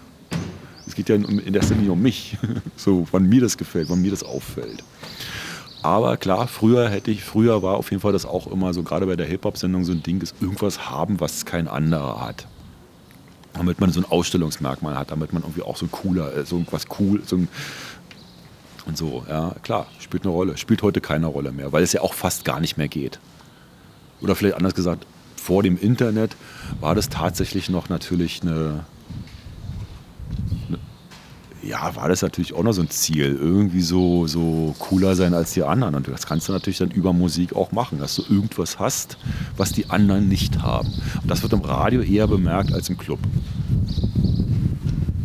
[0.87, 2.39] Es geht ja in erster Linie um mich,
[2.77, 4.83] so wann mir das gefällt, wann mir das auffällt.
[5.83, 9.05] Aber klar, früher hätte ich, früher war auf jeden Fall das auch immer so, gerade
[9.05, 12.47] bei der Hip-Hop-Sendung so ein Ding, ist irgendwas haben, was kein anderer hat
[13.53, 16.55] damit man so ein Ausstellungsmerkmal hat, damit man irgendwie auch so ein cooler, äh, so
[16.57, 17.49] irgendwas cool, so ein
[18.87, 20.57] und so, ja, klar, spielt eine Rolle.
[20.57, 23.19] Spielt heute keine Rolle mehr, weil es ja auch fast gar nicht mehr geht.
[24.21, 25.07] Oder vielleicht anders gesagt,
[25.37, 26.37] vor dem Internet
[26.81, 28.85] war das tatsächlich noch natürlich eine,
[30.69, 30.79] eine
[31.63, 35.53] ja, war das natürlich auch noch so ein Ziel, irgendwie so, so cooler sein als
[35.53, 35.95] die anderen.
[35.95, 39.19] Und das kannst du natürlich dann über Musik auch machen, dass du irgendwas hast,
[39.57, 40.89] was die anderen nicht haben.
[41.23, 43.19] Und das wird im Radio eher bemerkt als im Club.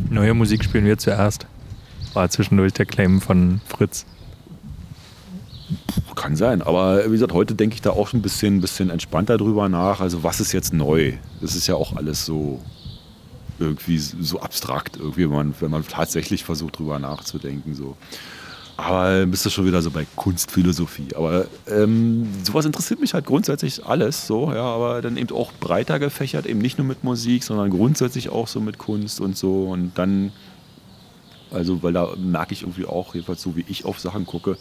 [0.10, 1.46] Neue Musik spielen wir zuerst.
[2.14, 4.06] War zwischendurch der Claim von Fritz.
[6.16, 9.38] Kann sein, aber wie gesagt, heute denke ich da auch schon ein bisschen, bisschen entspannter
[9.38, 10.00] drüber nach.
[10.00, 11.14] Also was ist jetzt neu?
[11.42, 12.62] Das ist ja auch alles so
[13.60, 17.74] irgendwie so abstrakt, irgendwie, wenn man, wenn man tatsächlich versucht drüber nachzudenken.
[17.74, 17.96] So.
[18.78, 21.16] Aber bist du schon wieder so bei Kunstphilosophie.
[21.16, 26.00] Aber ähm, sowas interessiert mich halt grundsätzlich alles so, ja, aber dann eben auch breiter
[26.00, 29.66] gefächert, eben nicht nur mit Musik, sondern grundsätzlich auch so mit Kunst und so.
[29.66, 30.34] Und dann,
[31.52, 34.58] also, weil da merke ich irgendwie auch, jedenfalls so wie ich auf Sachen gucke,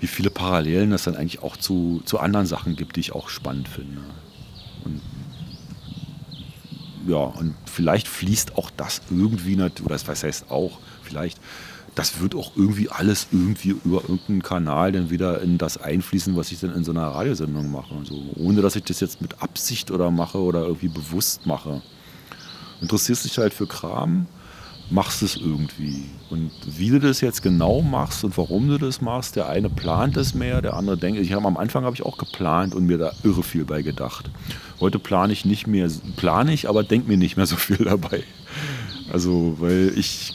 [0.00, 3.28] wie viele Parallelen das dann eigentlich auch zu, zu anderen Sachen gibt, die ich auch
[3.28, 4.00] spannend finde.
[4.84, 5.00] Und
[7.06, 11.40] ja, und vielleicht fließt auch das irgendwie, oder das heißt auch, vielleicht
[11.98, 16.52] das wird auch irgendwie alles irgendwie über irgendeinen Kanal dann wieder in das einfließen, was
[16.52, 17.92] ich dann in so einer Radiosendung mache.
[17.96, 21.82] Also ohne dass ich das jetzt mit Absicht oder mache oder irgendwie bewusst mache.
[22.80, 24.26] Interessierst dich halt für Kram,
[24.90, 26.04] machst es irgendwie.
[26.30, 30.16] Und wie du das jetzt genau machst und warum du das machst, der eine plant
[30.16, 32.98] es mehr, der andere denkt, ich habe am Anfang habe ich auch geplant und mir
[32.98, 34.30] da irre viel bei gedacht.
[34.80, 38.22] Heute plane ich nicht mehr, plane ich, aber denke mir nicht mehr so viel dabei.
[39.12, 40.32] Also, weil ich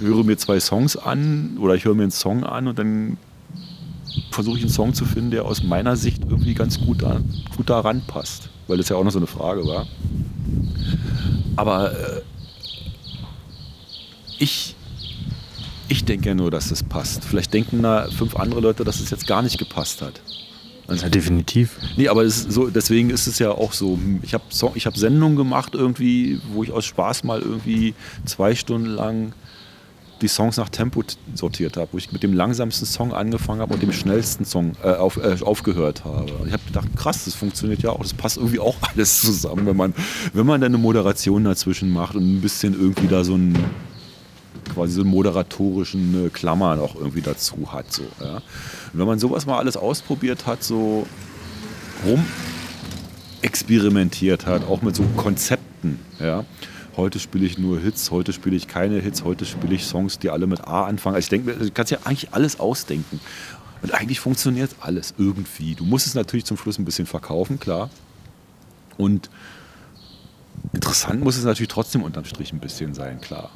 [0.00, 3.18] höre mir zwei Songs an oder ich höre mir einen Song an und dann
[4.30, 7.24] versuche ich einen Song zu finden, der aus meiner Sicht irgendwie ganz gut, an,
[7.56, 8.48] gut daran passt.
[8.66, 9.86] Weil das ja auch noch so eine Frage war.
[11.56, 12.20] Aber äh,
[14.42, 14.74] ich,
[15.88, 17.24] ich denke ja nur, dass das passt.
[17.24, 20.20] Vielleicht denken da fünf andere Leute, dass es jetzt gar nicht gepasst hat.
[20.88, 21.78] Also, ja, definitiv.
[21.96, 24.00] Nee, aber so, deswegen ist es ja auch so.
[24.22, 24.42] Ich habe
[24.74, 27.94] ich hab Sendungen gemacht irgendwie, wo ich aus Spaß mal irgendwie
[28.24, 29.32] zwei Stunden lang
[30.22, 31.02] die Songs nach Tempo
[31.34, 34.92] sortiert habe, wo ich mit dem langsamsten Song angefangen habe und dem schnellsten Song äh,
[34.92, 36.32] auf, äh, aufgehört habe.
[36.34, 39.66] Und ich habe gedacht, krass, das funktioniert ja auch, das passt irgendwie auch alles zusammen,
[39.66, 39.94] wenn man,
[40.32, 43.58] wenn man dann eine Moderation dazwischen macht und ein bisschen irgendwie da so ein
[44.72, 47.92] quasi so moderatorischen äh, Klammern auch irgendwie dazu hat.
[47.92, 48.36] So, ja.
[48.36, 48.42] Und
[48.92, 51.06] wenn man sowas mal alles ausprobiert hat, so
[52.06, 52.24] rum
[53.42, 56.44] experimentiert hat, auch mit so Konzepten, ja,
[56.96, 60.30] heute spiele ich nur Hits, heute spiele ich keine Hits, heute spiele ich Songs, die
[60.30, 61.16] alle mit A anfangen.
[61.16, 63.20] Also ich denke, du kannst ja eigentlich alles ausdenken.
[63.82, 65.74] Und eigentlich funktioniert alles irgendwie.
[65.74, 67.90] Du musst es natürlich zum Schluss ein bisschen verkaufen, klar.
[68.96, 69.28] Und
[70.72, 73.50] interessant muss es natürlich trotzdem unterm Strich ein bisschen sein, klar.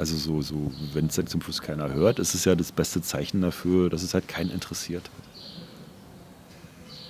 [0.00, 3.02] Also so, so wenn es dann zum Schluss keiner hört, ist es ja das beste
[3.02, 5.10] Zeichen dafür, dass es halt keinen interessiert.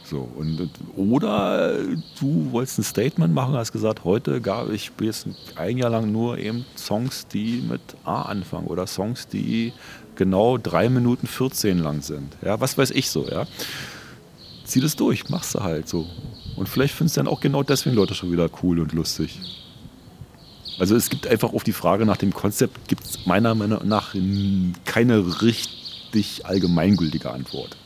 [0.03, 1.85] So, und, oder
[2.19, 6.39] du wolltest ein Statement machen, hast gesagt, heute gab ich jetzt ein Jahr lang nur
[6.39, 9.73] eben Songs, die mit A anfangen oder Songs, die
[10.17, 12.37] genau 3 Minuten 14 lang sind.
[12.43, 13.47] Ja, was weiß ich so, ja.
[14.65, 16.09] Zieh das durch, machst du halt so.
[16.57, 19.39] Und vielleicht findest du dann auch genau deswegen Leute schon wieder cool und lustig.
[20.81, 24.15] Also es gibt einfach auf die Frage nach dem Konzept, gibt es meiner Meinung nach
[24.85, 27.77] keine richtig allgemeingültige Antwort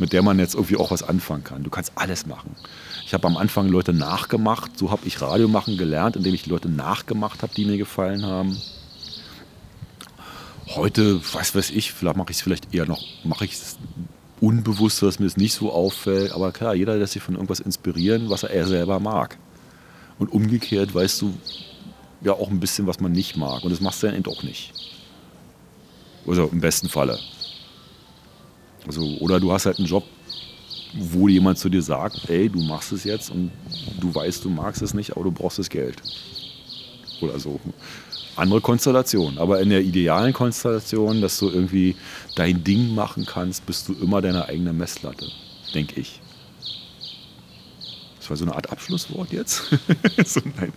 [0.00, 1.62] mit der man jetzt irgendwie auch was anfangen kann.
[1.62, 2.56] Du kannst alles machen.
[3.04, 6.68] Ich habe am Anfang Leute nachgemacht, so habe ich Radio machen gelernt, indem ich Leute
[6.68, 8.56] nachgemacht habe, die mir gefallen haben.
[10.68, 13.76] Heute, was weiß ich, vielleicht mache ich es vielleicht eher noch, mache ich es
[14.40, 16.32] unbewusst, dass mir es nicht so auffällt.
[16.32, 19.36] Aber klar, jeder lässt sich von irgendwas inspirieren, was er selber mag.
[20.18, 21.34] Und umgekehrt weißt du
[22.22, 23.62] ja auch ein bisschen, was man nicht mag.
[23.62, 24.72] Und das machst du dann eben auch nicht.
[26.26, 27.18] Also im besten Falle.
[28.86, 30.04] Also, oder du hast halt einen Job,
[30.94, 33.50] wo jemand zu dir sagt, ey, du machst es jetzt und
[34.00, 36.02] du weißt, du magst es nicht, aber du brauchst das Geld.
[37.20, 37.60] Oder so.
[38.36, 39.38] Andere Konstellation.
[39.38, 41.96] Aber in der idealen Konstellation, dass du irgendwie
[42.36, 45.26] dein Ding machen kannst, bist du immer deine eigene Messlatte,
[45.74, 46.20] denke ich.
[48.18, 49.64] Das war so eine Art Abschlusswort jetzt.
[50.24, 50.68] so, nein.